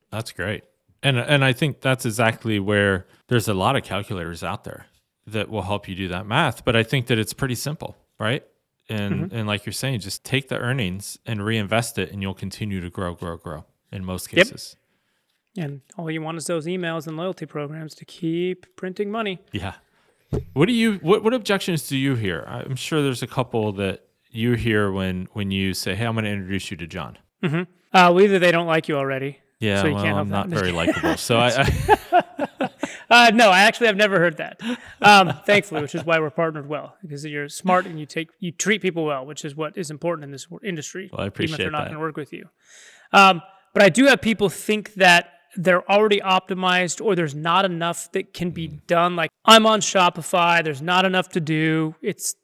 That's 0.10 0.32
great. 0.32 0.64
And 1.02 1.18
and 1.18 1.44
I 1.44 1.52
think 1.52 1.82
that's 1.82 2.06
exactly 2.06 2.60
where 2.60 3.06
there's 3.28 3.48
a 3.48 3.54
lot 3.54 3.76
of 3.76 3.84
calculators 3.84 4.44
out 4.44 4.64
there 4.64 4.86
that 5.28 5.50
will 5.50 5.64
help 5.64 5.88
you 5.88 5.96
do 5.96 6.08
that 6.10 6.26
math, 6.26 6.64
but 6.64 6.76
I 6.76 6.84
think 6.84 7.08
that 7.08 7.18
it's 7.20 7.34
pretty 7.34 7.56
simple, 7.56 7.98
right? 8.20 8.44
And 8.90 9.14
mm-hmm. 9.26 9.36
and 9.36 9.48
like 9.48 9.66
you're 9.66 9.74
saying, 9.74 10.00
just 10.00 10.24
take 10.24 10.48
the 10.48 10.58
earnings 10.58 11.18
and 11.26 11.44
reinvest 11.44 11.98
it 11.98 12.12
and 12.12 12.22
you'll 12.22 12.34
continue 12.34 12.80
to 12.80 12.90
grow, 12.90 13.14
grow, 13.16 13.38
grow 13.38 13.66
in 13.92 14.06
most 14.06 14.30
cases. 14.30 14.38
Yep. 14.38 14.48
cases. 14.48 14.76
And 15.56 15.82
all 15.98 16.10
you 16.10 16.22
want 16.22 16.38
is 16.38 16.46
those 16.46 16.66
emails 16.66 17.06
and 17.06 17.16
loyalty 17.16 17.46
programs 17.46 17.94
to 17.96 18.06
keep 18.06 18.76
printing 18.76 19.12
money. 19.12 19.40
Yeah. 19.52 19.76
What 20.54 20.68
do 20.68 20.74
you 20.74 20.94
what 20.96 21.24
what 21.24 21.34
objections 21.34 21.88
do 21.88 21.98
you 21.98 22.16
hear? 22.16 22.44
I'm 22.48 22.76
sure 22.76 23.02
there's 23.02 23.24
a 23.24 23.28
couple 23.28 23.72
that 23.74 24.06
you 24.32 24.54
hear 24.54 24.92
when 24.92 25.28
when 25.34 25.52
you 25.52 25.74
say, 25.74 25.96
"Hey, 25.96 26.06
I'm 26.06 26.14
going 26.14 26.26
to 26.26 26.32
introduce 26.32 26.72
you 26.72 26.78
to 26.78 26.88
John." 26.88 27.18
Uh, 27.44 27.66
well, 27.92 28.22
either 28.22 28.40
they 28.40 28.52
don't 28.52 28.68
like 28.68 28.88
you 28.88 28.98
already. 28.98 29.40
Yeah, 29.60 29.82
So 29.82 29.88
you 29.88 29.94
well, 29.96 30.04
can't 30.04 30.18
I'm 30.18 30.30
not 30.30 30.50
that. 30.50 30.56
very 30.60 30.72
likable. 30.82 31.16
So 31.18 31.38
I, 31.38 31.68
I 32.12 32.24
Uh, 33.10 33.30
no, 33.32 33.52
I 33.52 33.60
actually 33.62 33.88
have 33.88 33.96
never 33.96 34.18
heard 34.18 34.38
that. 34.38 34.60
Um, 35.00 35.34
thankfully, 35.46 35.82
which 35.82 35.94
is 35.94 36.04
why 36.04 36.20
we're 36.20 36.32
partnered 36.32 36.68
well 36.68 36.96
because 37.02 37.24
you're 37.24 37.48
smart 37.48 37.86
and 37.86 38.00
you 38.00 38.08
take 38.08 38.30
you 38.40 38.52
treat 38.52 38.82
people 38.82 39.06
well, 39.06 39.24
which 39.24 39.46
is 39.46 39.56
what 39.56 39.78
is 39.78 39.92
important 39.92 40.24
in 40.26 40.32
this 40.32 40.48
industry. 40.64 41.12
Well, 41.12 41.22
I 41.22 41.28
even 41.28 41.44
if 41.52 41.58
they're 41.58 41.70
not 41.70 41.84
going 41.86 41.94
to 41.94 42.00
work 42.00 42.18
with 42.18 42.34
you. 42.34 42.50
Um, 43.12 43.44
but 43.74 43.84
I 43.84 43.90
do 43.90 44.06
have 44.06 44.20
people 44.20 44.50
think 44.50 44.96
that 44.96 45.30
they're 45.56 45.90
already 45.92 46.20
optimized 46.22 47.04
or 47.04 47.16
there's 47.16 47.36
not 47.36 47.66
enough 47.66 48.12
that 48.14 48.34
can 48.34 48.50
be 48.52 48.68
Mm. 48.70 48.88
done. 48.88 49.16
Like 49.16 49.30
I'm 49.46 49.66
on 49.66 49.82
Shopify, 49.82 50.64
there's 50.64 50.82
not 50.82 51.06
enough 51.06 51.30
to 51.30 51.40
do. 51.40 51.96
It's 52.02 52.36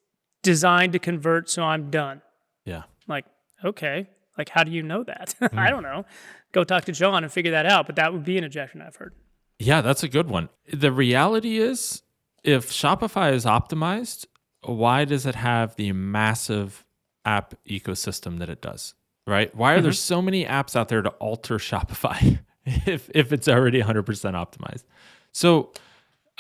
designed 0.44 0.94
to 0.94 1.00
convert, 1.00 1.50
so 1.50 1.64
I'm 1.64 1.90
done. 1.90 2.22
yeah. 2.66 2.84
Like, 3.08 3.26
okay, 3.66 4.08
like 4.38 4.50
how 4.50 4.64
do 4.64 4.72
you 4.72 4.84
know 4.84 5.04
that? 5.04 5.36
Mm. 5.42 5.58
I 5.58 5.70
don't 5.70 5.84
know. 5.84 6.06
Go 6.52 6.64
talk 6.64 6.86
to 6.86 6.92
John 6.92 7.24
and 7.24 7.32
figure 7.34 7.52
that 7.52 7.66
out. 7.66 7.86
But 7.88 7.96
that 7.98 8.14
would 8.14 8.24
be 8.24 8.38
an 8.38 8.44
objection 8.44 8.82
I've 8.82 8.96
heard. 8.96 9.14
Yeah, 9.60 9.82
that's 9.82 10.04
a 10.04 10.08
good 10.08 10.30
one. 10.30 10.50
The 10.72 10.92
reality 10.92 11.58
is, 11.58 12.02
if 12.44 12.72
Shopify 12.72 13.34
is 13.34 13.46
optimized, 13.46 14.26
why 14.64 15.04
does 15.06 15.26
it 15.26 15.36
have 15.36 15.76
the 15.76 15.92
massive 15.92 16.86
app 17.26 17.54
ecosystem 17.68 18.40
that 18.40 18.50
it 18.50 18.62
does? 18.62 18.94
Right? 19.28 19.54
Why 19.56 19.74
are 19.74 19.82
there 19.82 19.92
so 19.92 20.22
many 20.22 20.46
apps 20.46 20.76
out 20.76 20.88
there 20.90 21.02
to 21.02 21.10
alter 21.20 21.58
Shopify 21.70 22.40
if 22.86 23.10
if 23.14 23.34
it's 23.34 23.48
already 23.48 23.82
100% 23.82 24.06
optimized? 24.06 24.84
So, 25.32 25.72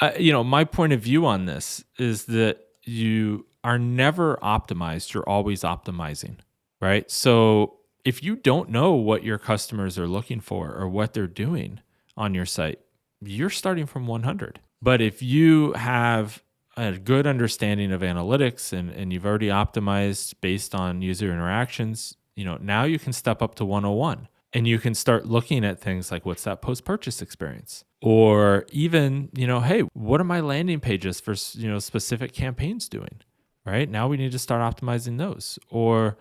uh, 0.02 0.12
you 0.18 0.32
know, 0.32 0.44
my 0.44 0.64
point 0.64 0.94
of 0.94 1.02
view 1.02 1.26
on 1.26 1.46
this 1.46 1.84
is 1.98 2.26
that 2.26 2.60
you 2.84 3.46
are 3.64 3.78
never 3.78 4.38
optimized, 4.38 5.14
you're 5.14 5.28
always 5.28 5.62
optimizing, 5.62 6.38
right? 6.82 7.10
So, 7.12 7.76
if 8.06 8.24
you 8.24 8.36
don't 8.36 8.70
know 8.70 8.94
what 8.94 9.24
your 9.24 9.38
customers 9.38 10.00
are 10.00 10.08
looking 10.08 10.40
for 10.40 10.74
or 10.74 10.88
what 10.88 11.14
they're 11.14 11.28
doing 11.28 11.82
on 12.16 12.34
your 12.34 12.46
site, 12.46 12.80
you're 13.22 13.50
starting 13.50 13.86
from 13.86 14.08
100. 14.08 14.60
But 14.82 15.02
if 15.02 15.22
you 15.22 15.74
have 15.74 16.42
a 16.78 16.94
good 16.94 17.28
understanding 17.28 17.92
of 17.92 18.02
analytics 18.02 18.72
and, 18.72 18.90
and 18.90 19.12
you've 19.12 19.26
already 19.26 19.48
optimized 19.48 20.36
based 20.40 20.74
on 20.74 21.02
user 21.02 21.32
interactions, 21.32 22.16
you 22.36 22.46
know, 22.46 22.58
now 22.62 22.86
you 22.86 22.98
can 22.98 23.12
step 23.12 23.42
up 23.42 23.56
to 23.56 23.66
101 23.66 24.30
and 24.54 24.68
you 24.68 24.80
can 24.80 24.96
start 24.96 25.26
looking 25.26 25.64
at 25.64 25.80
things 25.80 26.12
like 26.12 26.26
what's 26.26 26.44
that 26.44 26.62
post 26.62 26.86
purchase 26.86 27.22
experience? 27.22 27.84
Or 28.02 28.66
even, 28.72 29.30
you 29.36 29.46
know, 29.46 29.60
hey, 29.60 29.82
what 29.94 30.22
are 30.22 30.26
my 30.26 30.40
landing 30.40 30.80
pages 30.80 31.20
for, 31.20 31.36
you 31.54 31.70
know, 31.70 31.80
specific 31.80 32.34
campaigns 32.34 32.88
doing? 32.90 33.22
Right? 33.66 33.90
Now 33.90 34.08
we 34.08 34.18
need 34.18 34.32
to 34.32 34.40
start 34.40 34.62
optimizing 34.62 35.18
those 35.18 35.60
or 35.70 36.18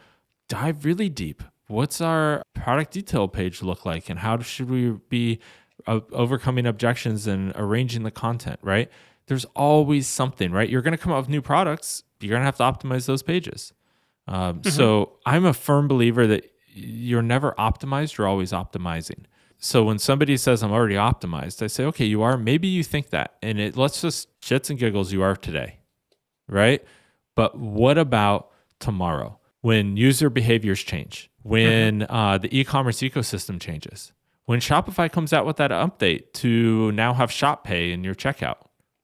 dive 0.48 0.84
really 0.84 1.08
deep. 1.08 1.42
What's 1.68 2.00
our 2.00 2.42
product 2.54 2.92
detail 2.92 3.28
page 3.28 3.62
look 3.62 3.86
like 3.86 4.10
and 4.10 4.18
how 4.18 4.40
should 4.40 4.68
we 4.68 4.90
be 5.08 5.38
uh, 5.86 6.00
overcoming 6.12 6.66
objections 6.66 7.26
and 7.26 7.52
arranging 7.54 8.02
the 8.02 8.10
content, 8.10 8.58
right? 8.62 8.90
There's 9.26 9.44
always 9.54 10.06
something, 10.06 10.52
right? 10.52 10.68
You're 10.68 10.82
going 10.82 10.96
to 10.96 11.02
come 11.02 11.12
up 11.12 11.20
with 11.20 11.28
new 11.28 11.42
products. 11.42 12.02
You're 12.20 12.30
going 12.30 12.40
to 12.40 12.46
have 12.46 12.56
to 12.56 12.64
optimize 12.64 13.06
those 13.06 13.22
pages. 13.22 13.72
Um, 14.26 14.62
So 14.64 15.18
I'm 15.24 15.44
a 15.44 15.54
firm 15.54 15.88
believer 15.88 16.26
that 16.26 16.50
you're 16.78 17.22
never 17.22 17.52
optimized, 17.58 18.16
you're 18.16 18.26
always 18.26 18.52
optimizing. 18.52 19.24
So 19.58 19.84
when 19.84 19.98
somebody 19.98 20.36
says 20.36 20.62
I'm 20.62 20.72
already 20.72 20.94
optimized, 20.94 21.62
I 21.62 21.66
say, 21.66 21.84
okay, 21.86 22.04
you 22.04 22.22
are. 22.22 22.36
Maybe 22.36 22.68
you 22.68 22.84
think 22.84 23.10
that, 23.10 23.34
and 23.42 23.58
it 23.58 23.76
let's 23.76 24.00
just 24.00 24.40
shits 24.40 24.70
and 24.70 24.78
giggles, 24.78 25.12
you 25.12 25.22
are 25.22 25.34
today, 25.34 25.80
right? 26.46 26.84
But 27.34 27.58
what 27.58 27.98
about 27.98 28.50
tomorrow 28.78 29.38
when 29.60 29.96
user 29.96 30.30
behaviors 30.30 30.82
change, 30.82 31.30
when 31.42 32.06
uh, 32.08 32.38
the 32.38 32.56
e-commerce 32.56 32.98
ecosystem 32.98 33.60
changes, 33.60 34.12
when 34.44 34.60
Shopify 34.60 35.10
comes 35.10 35.32
out 35.32 35.44
with 35.44 35.56
that 35.56 35.72
update 35.72 36.32
to 36.34 36.92
now 36.92 37.12
have 37.14 37.30
Shop 37.30 37.64
Pay 37.64 37.92
in 37.92 38.04
your 38.04 38.14
checkout? 38.14 38.58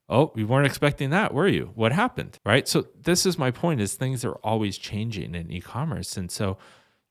Oh, 0.07 0.31
you 0.35 0.47
weren't 0.47 0.67
expecting 0.67 1.09
that, 1.09 1.33
were 1.33 1.47
you? 1.47 1.71
What 1.75 1.91
happened? 1.91 2.39
Right. 2.45 2.67
So 2.67 2.87
this 2.99 3.25
is 3.25 3.37
my 3.37 3.51
point: 3.51 3.81
is 3.81 3.95
things 3.95 4.23
are 4.23 4.35
always 4.43 4.77
changing 4.77 5.35
in 5.35 5.51
e-commerce, 5.51 6.15
and 6.15 6.31
so 6.31 6.57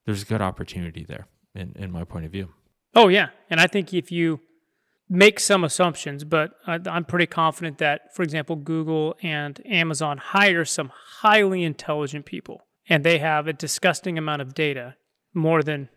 there's 0.07 0.25
good 0.25 0.43
opportunity 0.43 1.05
there, 1.05 1.27
in 1.55 1.73
in 1.77 1.91
my 1.91 2.05
point 2.05 2.25
of 2.27 2.33
view. 2.33 2.51
Oh 2.95 3.09
yeah, 3.09 3.29
and 3.51 3.61
I 3.61 3.67
think 3.67 3.93
if 3.93 4.13
you 4.13 4.41
make 5.09 5.39
some 5.39 5.65
assumptions, 5.65 6.25
but 6.25 6.53
I, 6.67 6.79
I'm 6.87 7.05
pretty 7.05 7.27
confident 7.27 7.79
that, 7.79 8.15
for 8.15 8.23
example, 8.23 8.57
Google 8.57 9.17
and 9.23 9.61
Amazon 9.67 10.19
hire 10.19 10.65
some 10.65 10.91
highly 11.21 11.63
intelligent 11.63 12.25
people, 12.25 12.63
and 12.89 13.05
they 13.05 13.19
have 13.19 13.47
a 13.47 13.53
disgusting 13.53 14.17
amount 14.17 14.43
of 14.43 14.55
data, 14.55 14.97
more 15.35 15.63
than 15.63 15.89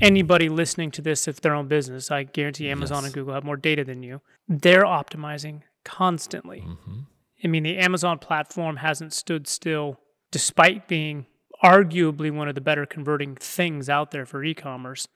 anybody 0.00 0.48
listening 0.48 0.90
to 0.92 1.02
this 1.02 1.26
if 1.26 1.40
their 1.40 1.54
own 1.54 1.68
business. 1.68 2.10
I 2.10 2.22
guarantee 2.22 2.70
Amazon 2.70 2.98
Yes. 2.98 3.04
and 3.06 3.14
Google 3.14 3.34
have 3.34 3.44
more 3.44 3.56
data 3.56 3.84
than 3.84 4.02
you. 4.02 4.20
They're 4.48 4.84
optimizing 4.84 5.62
constantly. 5.84 6.60
Mm-hmm. 6.60 6.98
I 7.44 7.48
mean, 7.48 7.64
the 7.64 7.78
Amazon 7.78 8.18
platform 8.18 8.76
hasn't 8.76 9.12
stood 9.12 9.48
still, 9.48 9.98
despite 10.30 10.86
being 10.86 11.26
arguably 11.62 12.30
one 12.34 12.48
of 12.48 12.54
the 12.54 12.60
better 12.60 12.86
converting 12.86 13.36
things 13.36 13.88
out 13.88 14.10
there 14.10 14.26
for 14.26 14.42
e-commerce. 14.44 15.08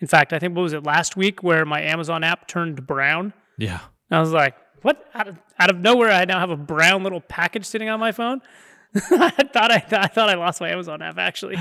In 0.00 0.06
fact, 0.06 0.32
I 0.32 0.38
think 0.38 0.54
what 0.54 0.62
was 0.62 0.72
it 0.72 0.84
last 0.84 1.16
week 1.16 1.42
where 1.42 1.64
my 1.64 1.80
Amazon 1.82 2.22
app 2.22 2.46
turned 2.46 2.86
brown? 2.86 3.32
Yeah. 3.56 3.80
I 4.10 4.20
was 4.20 4.30
like, 4.32 4.54
"What? 4.82 5.04
Out 5.14 5.26
of, 5.28 5.38
out 5.58 5.70
of 5.70 5.78
nowhere, 5.80 6.10
I 6.10 6.24
now 6.24 6.38
have 6.38 6.50
a 6.50 6.56
brown 6.56 7.02
little 7.02 7.20
package 7.20 7.64
sitting 7.66 7.88
on 7.88 7.98
my 7.98 8.12
phone." 8.12 8.40
I 8.94 9.30
thought 9.30 9.70
I, 9.72 9.84
I 9.92 10.06
thought 10.06 10.30
I 10.30 10.34
lost 10.34 10.60
my 10.60 10.70
Amazon 10.70 11.02
app 11.02 11.18
actually, 11.18 11.56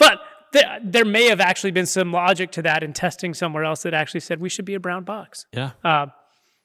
but 0.00 0.20
there, 0.52 0.80
there 0.82 1.04
may 1.04 1.26
have 1.28 1.40
actually 1.40 1.70
been 1.70 1.86
some 1.86 2.12
logic 2.12 2.50
to 2.52 2.62
that 2.62 2.82
in 2.82 2.92
testing 2.92 3.34
somewhere 3.34 3.62
else 3.64 3.82
that 3.82 3.94
actually 3.94 4.20
said 4.20 4.40
we 4.40 4.48
should 4.48 4.64
be 4.64 4.74
a 4.74 4.80
brown 4.80 5.04
box. 5.04 5.46
Yeah. 5.52 5.72
Uh, 5.84 6.06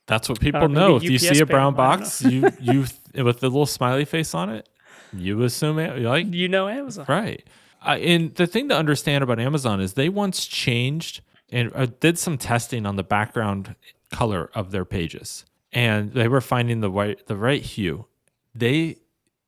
That's 0.08 0.28
what 0.30 0.39
people 0.39 0.63
Uh, 0.63 0.67
know. 0.67 0.95
If 0.95 1.04
you 1.04 1.19
see 1.19 1.39
a 1.39 1.45
brown 1.45 1.74
them, 1.76 1.82
I 1.82 1.89
don't 1.91 2.00
box, 2.00 2.24
you 2.24 2.50
you 2.60 2.86
with 3.24 3.41
the 3.41 3.50
little 3.50 3.65
smiley 3.67 4.06
face 4.06 4.34
on 4.34 4.50
it, 4.50 4.67
you 5.13 5.41
assume 5.43 5.78
like, 5.78 6.34
you 6.34 6.47
know 6.47 6.67
Amazon. 6.67 7.06
Right. 7.08 7.43
Uh, 7.86 7.97
and 8.00 8.36
the 8.36 8.47
thing 8.47 8.69
to 8.69 8.76
understand 8.76 9.24
about 9.24 9.39
Amazon 9.39 9.82
is 9.82 9.93
they 9.93 10.10
once 10.10 10.45
changed 10.45 11.21
and 11.50 11.71
uh, 11.76 11.88
did 12.00 12.17
some 12.17 12.38
testing 12.38 12.86
on 12.86 12.95
the 12.95 13.04
background 13.04 13.76
color 14.12 14.50
of 14.54 14.71
their 14.71 14.86
pages, 14.86 15.45
and 15.71 16.13
they 16.13 16.28
were 16.28 16.41
finding 16.41 16.82
the 16.82 16.91
right 16.91 17.26
the 17.28 17.36
right 17.36 17.62
hue. 17.62 18.06
They 18.54 18.97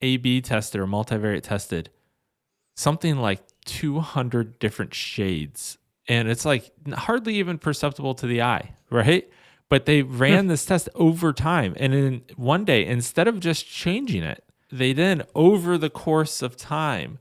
A/B 0.01 0.41
tested 0.41 0.81
or 0.81 0.87
multivariate 0.87 1.43
tested 1.43 1.89
something 2.75 3.17
like 3.17 3.41
200 3.65 4.57
different 4.59 4.93
shades, 4.93 5.77
and 6.07 6.27
it's 6.27 6.45
like 6.45 6.71
hardly 6.93 7.35
even 7.35 7.57
perceptible 7.57 8.15
to 8.15 8.25
the 8.25 8.41
eye, 8.41 8.75
right? 8.89 9.29
But 9.69 9.85
they 9.85 10.01
ran 10.01 10.47
this 10.47 10.65
test 10.65 10.89
over 10.95 11.33
time, 11.33 11.73
and 11.77 11.93
in 11.93 12.21
one 12.35 12.65
day, 12.65 12.85
instead 12.85 13.27
of 13.27 13.39
just 13.39 13.67
changing 13.67 14.23
it, 14.23 14.43
they 14.73 14.91
then 14.91 15.23
over 15.35 15.77
the 15.77 15.89
course 15.89 16.41
of 16.41 16.57
time 16.57 17.19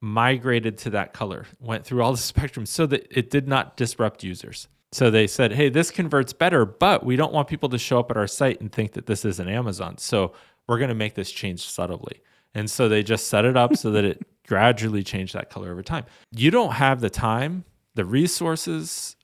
migrated 0.00 0.78
to 0.78 0.90
that 0.90 1.12
color, 1.12 1.46
went 1.60 1.84
through 1.84 2.02
all 2.02 2.12
the 2.12 2.18
spectrum 2.32 2.66
so 2.66 2.86
that 2.86 3.06
it 3.10 3.30
did 3.30 3.46
not 3.46 3.76
disrupt 3.76 4.24
users. 4.24 4.68
So 4.92 5.10
they 5.10 5.26
said, 5.26 5.52
hey, 5.52 5.68
this 5.68 5.90
converts 5.90 6.32
better, 6.32 6.64
but 6.64 7.04
we 7.04 7.16
don't 7.16 7.32
want 7.32 7.48
people 7.48 7.68
to 7.68 7.78
show 7.78 7.98
up 7.98 8.10
at 8.10 8.16
our 8.16 8.26
site 8.26 8.60
and 8.60 8.72
think 8.72 8.92
that 8.92 9.06
this 9.06 9.24
is 9.24 9.38
an 9.38 9.48
Amazon. 9.48 9.98
So 9.98 10.32
we're 10.66 10.78
going 10.78 10.88
to 10.88 10.94
make 10.94 11.14
this 11.14 11.30
change 11.30 11.60
subtly. 11.60 12.22
And 12.54 12.70
so 12.70 12.88
they 12.88 13.02
just 13.02 13.26
set 13.26 13.44
it 13.44 13.56
up 13.56 13.76
so 13.76 13.90
that 13.90 14.04
it 14.04 14.26
gradually 14.46 15.02
changed 15.02 15.34
that 15.34 15.50
color 15.50 15.70
over 15.70 15.82
time. 15.82 16.06
You 16.30 16.50
don't 16.50 16.72
have 16.72 17.02
the 17.02 17.10
time, 17.10 17.64
the 17.94 18.06
resources, 18.06 19.14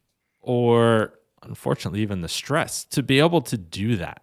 or 0.42 1.14
unfortunately, 1.42 2.00
even 2.00 2.20
the 2.20 2.28
stress 2.28 2.84
to 2.86 3.02
be 3.02 3.18
able 3.20 3.40
to 3.42 3.56
do 3.56 3.96
that. 3.96 4.22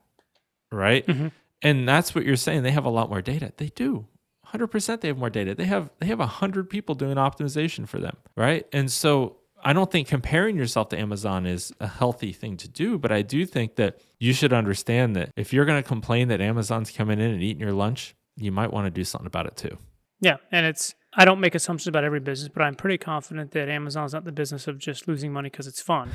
Right. 0.72 1.06
Mm-hmm. 1.08 1.28
And 1.62 1.88
that's 1.88 2.16
what 2.16 2.26
you're 2.26 2.36
saying. 2.36 2.64
They 2.64 2.72
have 2.72 2.86
a 2.86 2.90
lot 2.90 3.10
more 3.10 3.22
data. 3.22 3.54
They 3.58 3.70
do. 3.70 4.08
100% 4.54 5.02
they 5.02 5.08
have 5.08 5.18
more 5.18 5.30
data. 5.30 5.56
They 5.56 5.66
have 5.66 5.90
they 6.00 6.08
have 6.08 6.20
100 6.20 6.70
people 6.70 6.96
doing 6.96 7.16
optimization 7.16 7.88
for 7.88 8.00
them, 8.00 8.18
right? 8.36 8.66
And 8.74 8.92
so 8.92 9.38
I 9.64 9.74
don't 9.74 9.92
think 9.92 10.08
comparing 10.08 10.58
yourself 10.58 10.90
to 10.90 11.00
Amazon 11.00 11.46
is 11.46 11.72
a 11.80 11.88
healthy 11.88 12.34
thing 12.34 12.58
to 12.58 12.68
do, 12.68 12.98
but 12.98 13.12
I 13.12 13.22
do 13.22 13.46
think 13.46 13.76
that 13.76 14.00
you 14.20 14.34
should 14.34 14.54
understand 14.54 15.16
that 15.16 15.32
if 15.36 15.54
you're 15.54 15.66
going 15.66 15.82
to 15.82 15.88
complain 15.88 16.28
that 16.30 16.42
Amazon's 16.42 16.92
coming 16.92 17.20
in 17.20 17.32
and 17.32 17.42
eating 17.42 17.62
your 17.62 17.74
lunch, 17.74 18.16
you 18.36 18.52
might 18.52 18.74
want 18.74 18.88
to 18.88 18.92
do 18.92 19.04
something 19.04 19.28
about 19.28 19.46
it 19.46 19.56
too. 19.56 19.78
Yeah, 20.20 20.38
and 20.52 20.66
it's 20.66 20.96
I 21.14 21.26
don't 21.26 21.40
make 21.40 21.56
assumptions 21.56 21.88
about 21.88 22.04
every 22.04 22.20
business, 22.20 22.50
but 22.54 22.64
I'm 22.64 22.76
pretty 22.76 22.98
confident 22.98 23.52
that 23.52 23.70
Amazon's 23.70 24.14
not 24.14 24.26
the 24.26 24.32
business 24.32 24.68
of 24.68 24.78
just 24.78 25.08
losing 25.08 25.32
money 25.32 25.50
because 25.50 25.68
it's 25.68 25.82
fun, 25.82 26.12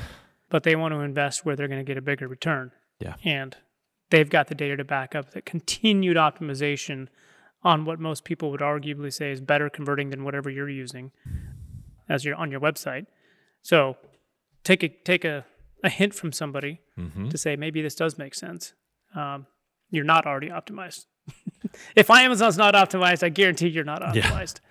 but 0.49 0.63
they 0.63 0.75
want 0.75 0.93
to 0.93 0.99
invest 0.99 1.45
where 1.45 1.55
they're 1.55 1.67
going 1.67 1.83
to 1.83 1.85
get 1.85 1.97
a 1.97 2.01
bigger 2.01 2.27
return. 2.27 2.71
Yeah. 2.99 3.15
And 3.23 3.55
they've 4.09 4.29
got 4.29 4.47
the 4.47 4.55
data 4.55 4.77
to 4.77 4.83
back 4.83 5.15
up 5.15 5.31
that 5.31 5.45
continued 5.45 6.17
optimization 6.17 7.07
on 7.63 7.85
what 7.85 7.99
most 7.99 8.23
people 8.23 8.51
would 8.51 8.61
arguably 8.61 9.11
say 9.11 9.31
is 9.31 9.41
better 9.41 9.69
converting 9.69 10.09
than 10.09 10.23
whatever 10.23 10.49
you're 10.49 10.69
using 10.69 11.11
as 12.07 12.23
you're 12.23 12.35
on 12.35 12.51
your 12.51 12.59
website. 12.61 13.05
So 13.61 13.97
take 14.63 14.83
a 14.83 14.89
take 14.89 15.25
a, 15.25 15.45
a 15.83 15.89
hint 15.89 16.13
from 16.13 16.31
somebody 16.31 16.81
Mm-hmm. 16.97 17.29
to 17.29 17.37
say 17.37 17.55
maybe 17.55 17.83
this 17.83 17.93
does 17.93 18.17
make 18.17 18.33
sense. 18.33 18.73
Um, 19.15 19.45
you're 19.91 20.03
not 20.03 20.25
already 20.25 20.49
optimized. 20.49 21.05
if 21.95 22.09
my 22.09 22.23
Amazon's 22.23 22.57
not 22.57 22.73
optimized, 22.73 23.21
I 23.21 23.29
guarantee 23.29 23.67
you're 23.67 23.83
not 23.83 24.01
Yeah. 24.15 24.23
optimized. 24.23 24.61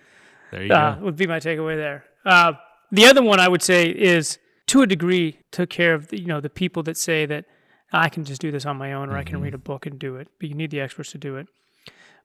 There 0.51 0.64
you 0.64 0.72
Uh, 0.72 0.96
go. 0.96 1.05
would 1.05 1.14
be 1.16 1.27
my 1.29 1.38
takeaway 1.38 1.77
there. 1.77 2.05
Uh, 2.25 2.55
the 2.90 3.07
other 3.07 3.22
one 3.22 3.38
I 3.38 3.46
would 3.46 3.62
say 3.62 3.88
is 3.90 4.38
to 4.68 4.83
a 4.83 4.87
degree 4.88 5.38
took 5.53 5.70
care 5.70 5.94
of 5.94 6.09
the, 6.09 6.18
you 6.20 6.27
know 6.27 6.40
the 6.40 6.51
people 6.51 6.83
that 6.85 6.96
say 6.96 7.27
that 7.27 7.44
I 7.92 8.09
can 8.09 8.25
just 8.25 8.40
do 8.40 8.51
this 8.51 8.66
on 8.66 8.77
my 8.77 8.92
own 8.92 9.09
or 9.11 9.16
I 9.16 9.22
can 9.25 9.40
read 9.40 9.55
a 9.55 9.59
book 9.59 9.87
and 9.87 9.99
do 9.99 10.16
it, 10.16 10.29
but 10.38 10.49
you 10.49 10.55
need 10.55 10.70
the 10.70 10.81
experts 10.81 11.12
to 11.12 11.18
do 11.18 11.37
it. 11.37 11.46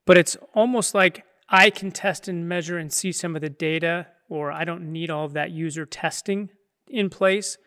But 0.05 0.17
it's 0.17 0.35
almost 0.55 0.95
like 0.95 1.23
I 1.49 1.69
can 1.69 1.91
test 1.91 2.27
and 2.27 2.47
measure 2.49 2.77
and 2.77 2.91
see 2.91 3.11
some 3.11 3.35
of 3.35 3.41
the 3.41 3.49
data, 3.49 4.07
or 4.29 4.51
I 4.51 4.63
don't 4.63 4.91
need 4.91 5.11
all 5.11 5.25
of 5.25 5.33
that 5.33 5.51
user 5.51 5.85
testing 5.85 6.49
in 6.87 7.09
place, 7.09 7.57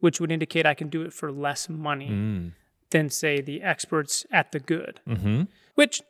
which 0.00 0.20
would 0.20 0.32
indicate 0.32 0.66
I 0.66 0.74
can 0.74 0.88
do 0.88 1.02
it 1.02 1.12
for 1.12 1.30
less 1.30 1.68
money 1.68 2.08
Mm. 2.10 2.52
than 2.90 3.10
say 3.10 3.40
the 3.40 3.62
experts 3.62 4.26
at 4.32 4.52
the 4.52 4.60
good. 4.60 5.00
Mm-hmm. 5.08 5.42
Which, 5.74 6.02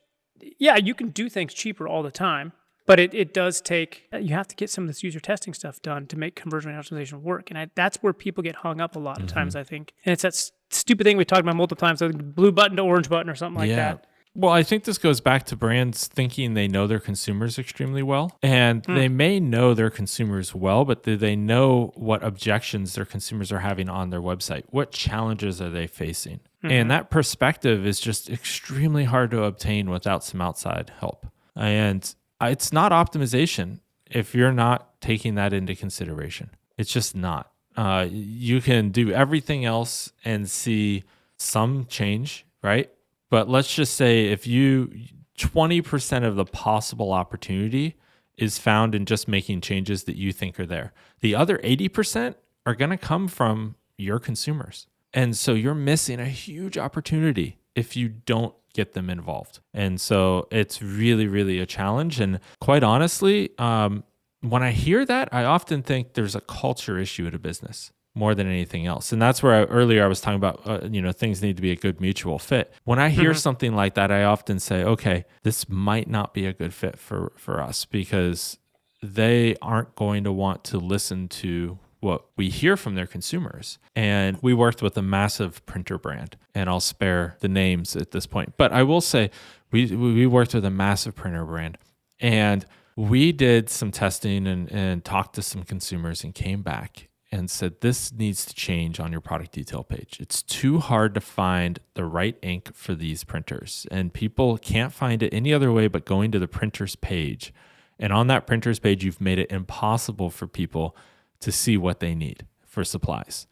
yeah, 0.59 0.76
you 0.76 0.94
can 0.94 1.09
do 1.11 1.28
things 1.28 1.52
cheaper 1.54 1.87
all 1.87 2.02
the 2.02 2.11
time, 2.11 2.52
but 2.87 2.98
it, 2.98 3.14
it 3.14 3.33
does 3.33 3.61
take, 3.61 4.04
you 4.18 4.35
have 4.35 4.48
to 4.48 4.57
get 4.57 4.70
some 4.70 4.85
of 4.85 4.88
this 4.88 5.02
user 5.02 5.20
testing 5.20 5.54
stuff 5.54 5.80
done 5.83 6.07
to 6.09 6.18
make 6.18 6.35
conversion 6.35 6.72
optimization 6.72 7.20
work. 7.22 7.50
And 7.50 7.59
I, 7.59 7.70
that's 7.74 7.98
where 8.02 8.12
people 8.12 8.42
get 8.42 8.57
hung 8.57 8.80
up 8.80 8.96
a 8.96 8.98
lot 8.98 9.20
of 9.20 9.26
times, 9.26 9.57
I 9.57 9.64
think. 9.64 9.92
And 10.04 10.12
it's 10.12 10.22
that 10.22 10.50
stupid 10.74 11.04
thing 11.04 11.16
we 11.16 11.24
talked 11.24 11.40
about 11.40 11.56
multiple 11.56 11.87
times, 11.87 12.00
like 12.00 12.34
blue 12.34 12.52
button 12.52 12.76
to 12.76 12.82
orange 12.82 13.08
button 13.08 13.30
or 13.30 13.34
something 13.34 13.60
like 13.60 13.68
yeah. 13.68 13.76
that. 13.76 14.06
Well, 14.37 14.50
I 14.50 14.64
think 14.64 14.82
this 14.82 14.98
goes 14.98 15.20
back 15.20 15.46
to 15.46 15.56
brands 15.56 16.08
thinking 16.08 16.54
they 16.54 16.66
know 16.66 16.88
their 16.88 16.98
consumers 16.98 17.56
extremely 17.56 18.02
well. 18.02 18.37
And 18.42 18.84
Hmm. 18.84 18.94
they 18.96 19.08
may 19.08 19.38
know 19.38 19.74
their 19.74 19.90
consumers 19.90 20.52
well, 20.54 20.84
but 20.84 21.04
do 21.04 21.16
they 21.16 21.37
know 21.37 21.92
what 21.94 22.24
objections 22.24 22.96
their 22.96 23.04
consumers 23.04 23.52
are 23.52 23.60
having 23.60 23.88
on 23.88 24.10
their 24.10 24.20
website? 24.20 24.64
What 24.70 24.90
challenges 24.90 25.62
are 25.62 25.70
they 25.70 25.87
facing? 25.87 26.40
Mm-hmm. 26.64 26.70
And 26.72 26.90
that 26.90 27.10
perspective 27.10 27.87
is 27.87 28.00
just 28.00 28.28
extremely 28.28 29.04
hard 29.04 29.30
to 29.30 29.44
obtain 29.44 29.88
without 29.88 30.24
some 30.24 30.40
outside 30.40 30.90
help. 30.98 31.26
And 31.54 32.12
it's 32.40 32.72
not 32.72 32.90
optimization 32.90 33.78
if 34.10 34.34
you're 34.34 34.52
not 34.52 35.00
taking 35.00 35.37
that 35.37 35.52
into 35.52 35.76
consideration. 35.76 36.50
It's 36.76 36.92
just 36.92 37.14
not. 37.14 37.52
Uh, 37.76 38.06
you 38.10 38.60
can 38.60 38.90
do 38.90 39.10
everything 39.10 39.64
else 39.64 40.12
and 40.24 40.48
see 40.48 41.04
some 41.37 41.87
change, 41.87 42.46
right? 42.62 42.90
But 43.30 43.48
let's 43.48 43.74
just 43.74 43.96
say 43.96 44.26
if 44.26 44.46
you 44.46 44.92
20% 45.38 46.24
of 46.24 46.37
the 46.37 46.44
possible 46.44 47.12
opportunity 47.12 47.96
is 48.37 48.58
found 48.58 48.94
in 48.94 49.06
just 49.06 49.28
making 49.28 49.60
changes 49.60 50.04
that 50.04 50.16
you 50.16 50.32
think 50.32 50.58
are 50.58 50.66
there. 50.66 50.92
The 51.20 51.34
other 51.34 51.58
80% 51.58 52.34
are 52.66 52.74
going 52.74 52.90
to 52.90 52.96
come 52.96 53.28
from 53.28 53.76
your 53.96 54.18
consumers. 54.18 54.87
And 55.12 55.37
so 55.37 55.54
you're 55.54 55.74
missing 55.74 56.20
a 56.20 56.26
huge 56.26 56.76
opportunity 56.76 57.58
if 57.74 57.96
you 57.96 58.08
don't 58.08 58.54
get 58.72 58.92
them 58.92 59.08
involved. 59.08 59.60
And 59.72 60.00
so 60.00 60.48
it's 60.50 60.82
really, 60.82 61.28
really 61.28 61.60
a 61.60 61.66
challenge. 61.66 62.20
And 62.20 62.40
quite 62.60 62.82
honestly, 62.82 63.50
um, 63.58 64.02
when 64.50 64.62
I 64.62 64.72
hear 64.72 65.04
that, 65.07 65.28
I 65.33 65.44
often 65.44 65.83
think 65.83 66.14
there's 66.14 66.35
a 66.35 66.40
culture 66.40 66.98
issue 66.98 67.26
at 67.26 67.35
a 67.35 67.38
business 67.38 67.92
more 68.14 68.35
than 68.35 68.46
anything 68.46 68.87
else. 68.87 69.12
And 69.12 69.20
that's 69.20 69.42
where 69.42 69.54
I, 69.54 69.64
earlier 69.64 70.04
I 70.04 70.07
was 70.07 70.20
talking 70.20 70.37
about, 70.37 70.62
uh, 70.64 70.87
you 70.88 71.02
know, 71.02 71.12
things 71.12 71.42
need 71.42 71.57
to 71.57 71.62
be 71.62 71.72
a 71.72 71.76
good 71.76 72.00
mutual 72.00 72.38
fit. 72.38 72.72
When 72.85 72.98
I 72.98 73.09
hear 73.09 73.35
something 73.35 73.74
like 73.74 73.94
that, 73.94 74.12
I 74.12 74.22
often 74.24 74.61
say, 74.61 74.85
okay, 74.85 75.24
this 75.42 75.68
might 75.68 76.09
not 76.09 76.33
be 76.33 76.46
a 76.46 76.52
good 76.52 76.72
fit 76.72 76.98
for 76.98 77.33
for 77.37 77.61
us 77.61 77.85
because 77.85 78.59
they 79.02 79.57
aren't 79.61 79.96
going 79.96 80.24
to 80.24 80.33
want 80.33 80.64
to 80.64 80.78
listen 80.78 81.28
to 81.28 81.78
what 82.00 82.26
we 82.37 82.50
hear 82.50 82.76
from 82.76 82.94
their 82.94 83.07
consumers. 83.07 83.78
And 83.96 84.38
we 84.42 84.54
worked 84.54 84.83
with 84.83 84.96
a 84.96 85.02
massive 85.02 85.64
printer 85.66 85.98
brand, 85.98 86.37
and 86.54 86.68
I'll 86.68 86.80
spare 86.80 87.37
the 87.40 87.48
names 87.48 87.96
at 87.96 88.12
this 88.12 88.26
point. 88.26 88.54
But 88.57 88.72
I 88.72 88.85
will 88.85 89.00
say 89.00 89.30
we 89.72 89.87
we 89.87 90.26
worked 90.26 90.54
with 90.54 90.64
a 90.64 90.70
massive 90.70 91.16
printer 91.16 91.44
brand 91.44 91.78
and 92.20 92.64
we 92.96 93.33
did 93.33 93.68
some 93.68 93.90
testing 93.90 94.46
and, 94.46 94.70
and 94.70 95.04
talked 95.04 95.35
to 95.35 95.42
some 95.42 95.62
consumers 95.62 96.22
and 96.24 96.35
came 96.35 96.62
back 96.62 97.09
and 97.33 97.50
said 97.50 97.80
this 97.80 98.12
needs 98.12 98.46
to 98.46 98.54
change 98.54 99.00
on 99.00 99.11
your 99.11 99.20
product 99.20 99.52
detail 99.52 99.83
page. 99.83 100.18
It's 100.20 100.40
too 100.40 100.78
hard 100.78 101.14
to 101.14 101.20
find 101.20 101.80
the 101.94 102.04
right 102.04 102.37
ink 102.42 102.74
for 102.74 102.94
these 102.94 103.24
printers, 103.24 103.87
and 103.90 104.12
people 104.12 104.57
can't 104.59 104.92
find 104.92 105.22
it 105.22 105.35
any 105.35 105.52
other 105.52 105.72
way 105.72 105.88
but 105.88 106.04
going 106.04 106.30
to 106.30 106.38
the 106.38 106.46
printer's 106.46 106.94
page. 106.94 107.52
And 107.98 108.12
on 108.12 108.28
that 108.28 108.46
printer's 108.46 108.78
page, 108.78 109.04
you've 109.04 109.20
made 109.20 109.38
it 109.38 109.50
impossible 109.50 110.30
for 110.30 110.46
people 110.46 110.96
to 111.40 111.50
see 111.50 111.76
what 111.76 112.00
they 112.00 112.14
need 112.14 112.46
for 112.64 112.85
supplies. 112.85 113.46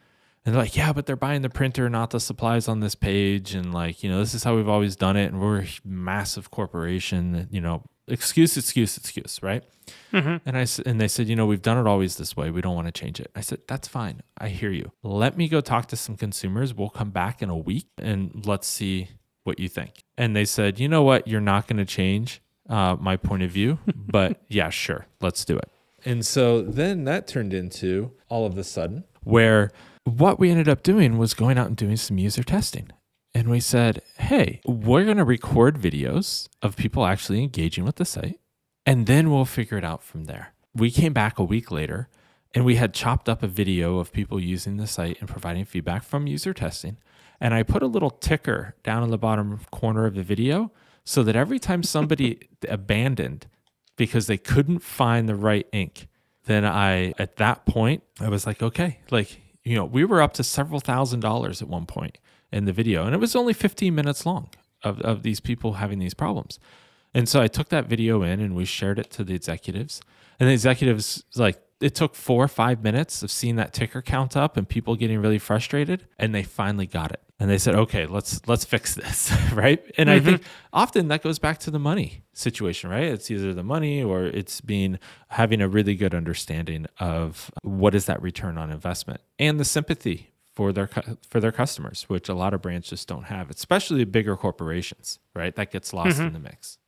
And 0.44 0.54
they're 0.54 0.62
like, 0.62 0.76
yeah, 0.76 0.92
but 0.92 1.06
they're 1.06 1.14
buying 1.14 1.42
the 1.42 1.50
printer, 1.50 1.88
not 1.88 2.10
the 2.10 2.18
supplies 2.18 2.66
on 2.66 2.80
this 2.80 2.96
page. 2.96 3.54
And 3.54 3.72
like, 3.72 4.02
you 4.02 4.10
know, 4.10 4.18
this 4.18 4.34
is 4.34 4.42
how 4.42 4.56
we've 4.56 4.68
always 4.68 4.96
done 4.96 5.16
it. 5.16 5.26
And 5.26 5.40
we're 5.40 5.62
a 5.62 5.68
massive 5.84 6.50
corporation, 6.50 7.48
you 7.52 7.60
know, 7.60 7.84
excuse, 8.08 8.56
excuse, 8.56 8.96
excuse, 8.96 9.42
right? 9.42 9.64
And 10.44 10.56
I 10.56 10.66
and 10.86 11.00
they 11.00 11.08
said, 11.08 11.28
you 11.28 11.36
know, 11.36 11.46
we've 11.46 11.62
done 11.62 11.78
it 11.78 11.88
always 11.88 12.16
this 12.16 12.36
way. 12.36 12.50
We 12.50 12.60
don't 12.60 12.74
want 12.74 12.86
to 12.86 12.92
change 12.92 13.20
it. 13.20 13.30
I 13.34 13.40
said, 13.40 13.60
that's 13.66 13.88
fine. 13.88 14.22
I 14.38 14.48
hear 14.48 14.70
you. 14.70 14.92
Let 15.02 15.36
me 15.36 15.48
go 15.48 15.60
talk 15.60 15.86
to 15.88 15.96
some 15.96 16.16
consumers. 16.16 16.74
We'll 16.74 16.90
come 16.90 17.10
back 17.10 17.42
in 17.42 17.48
a 17.48 17.56
week 17.56 17.86
and 17.98 18.44
let's 18.46 18.66
see 18.66 19.08
what 19.44 19.58
you 19.58 19.68
think. 19.68 20.04
And 20.16 20.36
they 20.36 20.44
said, 20.44 20.78
you 20.78 20.88
know 20.88 21.02
what? 21.02 21.26
You're 21.26 21.40
not 21.40 21.66
going 21.66 21.78
to 21.78 21.84
change 21.84 22.40
uh, 22.68 22.96
my 23.00 23.16
point 23.16 23.42
of 23.42 23.50
view, 23.50 23.78
but 23.94 24.42
yeah, 24.48 24.70
sure, 24.70 25.06
let's 25.20 25.44
do 25.44 25.56
it. 25.56 25.68
And 26.04 26.26
so 26.26 26.62
then 26.62 27.04
that 27.04 27.26
turned 27.26 27.54
into 27.54 28.12
all 28.28 28.44
of 28.46 28.58
a 28.58 28.64
sudden 28.64 29.04
where 29.22 29.70
what 30.04 30.38
we 30.38 30.50
ended 30.50 30.68
up 30.68 30.82
doing 30.82 31.16
was 31.16 31.32
going 31.34 31.58
out 31.58 31.68
and 31.68 31.76
doing 31.76 31.96
some 31.96 32.18
user 32.18 32.42
testing. 32.42 32.90
And 33.34 33.48
we 33.48 33.60
said, 33.60 34.02
hey, 34.18 34.60
we're 34.66 35.04
going 35.04 35.16
to 35.16 35.24
record 35.24 35.78
videos 35.78 36.48
of 36.60 36.76
people 36.76 37.06
actually 37.06 37.42
engaging 37.42 37.84
with 37.84 37.96
the 37.96 38.04
site, 38.04 38.38
and 38.84 39.06
then 39.06 39.30
we'll 39.30 39.46
figure 39.46 39.78
it 39.78 39.84
out 39.84 40.02
from 40.02 40.24
there. 40.24 40.52
We 40.74 40.90
came 40.90 41.12
back 41.12 41.38
a 41.38 41.44
week 41.44 41.70
later 41.70 42.08
and 42.54 42.64
we 42.64 42.76
had 42.76 42.92
chopped 42.92 43.28
up 43.28 43.42
a 43.42 43.46
video 43.46 43.98
of 43.98 44.12
people 44.12 44.40
using 44.40 44.76
the 44.76 44.86
site 44.86 45.18
and 45.20 45.28
providing 45.28 45.64
feedback 45.64 46.02
from 46.02 46.26
user 46.26 46.52
testing. 46.52 46.98
And 47.40 47.54
I 47.54 47.62
put 47.62 47.82
a 47.82 47.86
little 47.86 48.10
ticker 48.10 48.74
down 48.82 49.02
in 49.02 49.10
the 49.10 49.18
bottom 49.18 49.60
corner 49.70 50.06
of 50.06 50.14
the 50.14 50.22
video 50.22 50.70
so 51.04 51.22
that 51.22 51.36
every 51.36 51.58
time 51.58 51.82
somebody 51.82 52.48
abandoned 52.68 53.46
because 53.96 54.26
they 54.26 54.38
couldn't 54.38 54.80
find 54.80 55.28
the 55.28 55.34
right 55.34 55.66
ink, 55.72 56.08
then 56.44 56.64
I, 56.64 57.14
at 57.18 57.36
that 57.36 57.66
point, 57.66 58.02
I 58.20 58.28
was 58.28 58.46
like, 58.46 58.62
okay, 58.62 58.98
like, 59.10 59.40
you 59.64 59.76
know, 59.76 59.84
we 59.84 60.04
were 60.04 60.20
up 60.20 60.34
to 60.34 60.44
several 60.44 60.80
thousand 60.80 61.20
dollars 61.20 61.62
at 61.62 61.68
one 61.68 61.86
point 61.86 62.18
in 62.52 62.64
the 62.64 62.72
video, 62.72 63.04
and 63.04 63.14
it 63.14 63.18
was 63.18 63.34
only 63.34 63.52
15 63.52 63.94
minutes 63.94 64.26
long 64.26 64.48
of, 64.82 65.00
of 65.00 65.22
these 65.22 65.40
people 65.40 65.74
having 65.74 65.98
these 65.98 66.14
problems. 66.14 66.58
And 67.14 67.28
so 67.28 67.40
I 67.40 67.48
took 67.48 67.68
that 67.68 67.86
video 67.86 68.22
in 68.22 68.40
and 68.40 68.54
we 68.54 68.64
shared 68.64 68.98
it 68.98 69.10
to 69.12 69.24
the 69.24 69.34
executives. 69.34 70.00
And 70.40 70.48
the 70.48 70.52
executives, 70.52 71.24
like, 71.36 71.60
it 71.80 71.94
took 71.94 72.14
four 72.14 72.44
or 72.44 72.48
five 72.48 72.82
minutes 72.82 73.22
of 73.22 73.30
seeing 73.30 73.56
that 73.56 73.72
ticker 73.72 74.00
count 74.00 74.36
up 74.36 74.56
and 74.56 74.68
people 74.68 74.94
getting 74.96 75.20
really 75.20 75.38
frustrated. 75.38 76.06
And 76.18 76.34
they 76.34 76.42
finally 76.42 76.86
got 76.86 77.10
it. 77.12 77.20
And 77.40 77.50
they 77.50 77.58
said, 77.58 77.74
okay, 77.74 78.06
let's 78.06 78.40
let's 78.46 78.64
fix 78.64 78.94
this. 78.94 79.32
right. 79.52 79.82
And 79.98 80.08
I 80.08 80.20
think 80.20 80.42
mm-hmm. 80.42 80.50
often 80.72 81.08
that 81.08 81.22
goes 81.22 81.40
back 81.40 81.58
to 81.60 81.72
the 81.72 81.80
money 81.80 82.22
situation, 82.32 82.88
right? 82.88 83.02
It's 83.02 83.32
either 83.32 83.52
the 83.52 83.64
money 83.64 84.00
or 84.00 84.22
it's 84.24 84.60
being 84.60 85.00
having 85.26 85.60
a 85.60 85.66
really 85.66 85.96
good 85.96 86.14
understanding 86.14 86.86
of 87.00 87.50
what 87.62 87.96
is 87.96 88.06
that 88.06 88.22
return 88.22 88.58
on 88.58 88.70
investment 88.70 89.22
and 89.40 89.58
the 89.58 89.64
sympathy 89.64 90.31
for 90.54 90.72
their 90.72 90.88
for 91.28 91.40
their 91.40 91.52
customers, 91.52 92.04
which 92.08 92.28
a 92.28 92.34
lot 92.34 92.54
of 92.54 92.62
brands 92.62 92.88
just 92.88 93.08
don't 93.08 93.24
have, 93.24 93.50
especially 93.50 94.04
bigger 94.04 94.36
corporations, 94.36 95.18
right? 95.34 95.54
That 95.56 95.70
gets 95.70 95.92
lost 95.92 96.16
mm-hmm. 96.16 96.28
in 96.28 96.32
the 96.32 96.38
mix. 96.38 96.78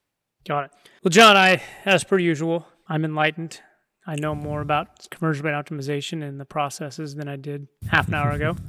Got 0.46 0.66
it. 0.66 0.70
Well, 1.02 1.10
John, 1.10 1.36
I, 1.36 1.62
as 1.84 2.04
per 2.04 2.18
usual, 2.18 2.66
I'm 2.86 3.04
enlightened. 3.04 3.60
I 4.06 4.16
know 4.16 4.34
more 4.34 4.60
about 4.60 5.08
conversion 5.10 5.46
rate 5.46 5.52
optimization 5.52 6.22
and 6.22 6.38
the 6.38 6.44
processes 6.44 7.14
than 7.14 7.28
I 7.28 7.36
did 7.36 7.68
half 7.88 8.08
an 8.08 8.14
hour 8.14 8.30
ago. 8.30 8.56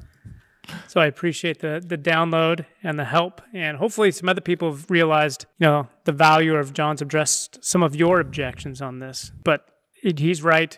So 0.87 0.99
I 0.99 1.05
appreciate 1.05 1.59
the 1.59 1.79
the 1.85 1.95
download 1.95 2.65
and 2.81 2.97
the 2.97 3.05
help, 3.05 3.39
and 3.53 3.77
hopefully 3.77 4.09
some 4.09 4.27
other 4.27 4.41
people 4.41 4.71
have 4.71 4.89
realized, 4.89 5.45
you 5.59 5.67
know, 5.67 5.89
the 6.05 6.11
value 6.11 6.55
of 6.55 6.73
John's 6.73 7.03
addressed 7.03 7.63
some 7.63 7.83
of 7.83 7.95
your 7.95 8.19
objections 8.19 8.81
on 8.81 8.97
this. 8.97 9.31
But 9.43 9.69
it, 10.01 10.17
he's 10.17 10.41
right. 10.41 10.75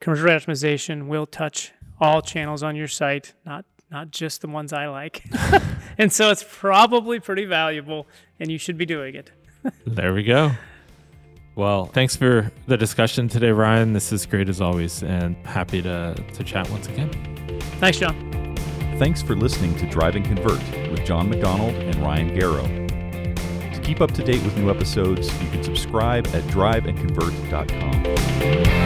Conversion 0.00 0.24
rate 0.24 0.42
optimization 0.42 1.08
will 1.08 1.26
touch 1.26 1.72
all 2.00 2.22
channels 2.22 2.62
on 2.62 2.76
your 2.76 2.88
site, 2.88 3.34
not 3.44 3.64
not 3.90 4.10
just 4.10 4.42
the 4.42 4.48
ones 4.48 4.72
I 4.72 4.88
like. 4.88 5.24
and 5.98 6.12
so 6.12 6.30
it's 6.30 6.44
probably 6.46 7.20
pretty 7.20 7.46
valuable, 7.46 8.06
and 8.38 8.50
you 8.50 8.58
should 8.58 8.76
be 8.76 8.86
doing 8.86 9.14
it. 9.14 9.30
there 9.86 10.12
we 10.12 10.24
go. 10.24 10.52
Well, 11.54 11.86
thanks 11.86 12.14
for 12.14 12.52
the 12.66 12.76
discussion 12.76 13.28
today, 13.28 13.50
Ryan. 13.50 13.92
This 13.92 14.12
is 14.12 14.26
great 14.26 14.48
as 14.48 14.60
always, 14.60 15.02
and 15.02 15.34
happy 15.44 15.82
to, 15.82 16.14
to 16.34 16.44
chat 16.44 16.70
once 16.70 16.86
again. 16.86 17.10
Thanks, 17.80 17.98
Jon. 17.98 18.56
Thanks 18.98 19.22
for 19.22 19.34
listening 19.34 19.74
to 19.76 19.88
Drive 19.88 20.16
and 20.16 20.24
Convert 20.24 20.60
with 20.90 21.04
Jon 21.04 21.30
MacDonald 21.30 21.74
and 21.74 21.96
Ryan 21.96 22.36
Garrow. 22.36 22.86
To 23.74 23.80
keep 23.80 24.00
up 24.00 24.12
to 24.12 24.22
date 24.22 24.42
with 24.44 24.56
new 24.56 24.70
episodes, 24.70 25.26
you 25.42 25.50
can 25.50 25.64
subscribe 25.64 26.26
at 26.28 26.44
driveandconvert.com. 26.44 28.77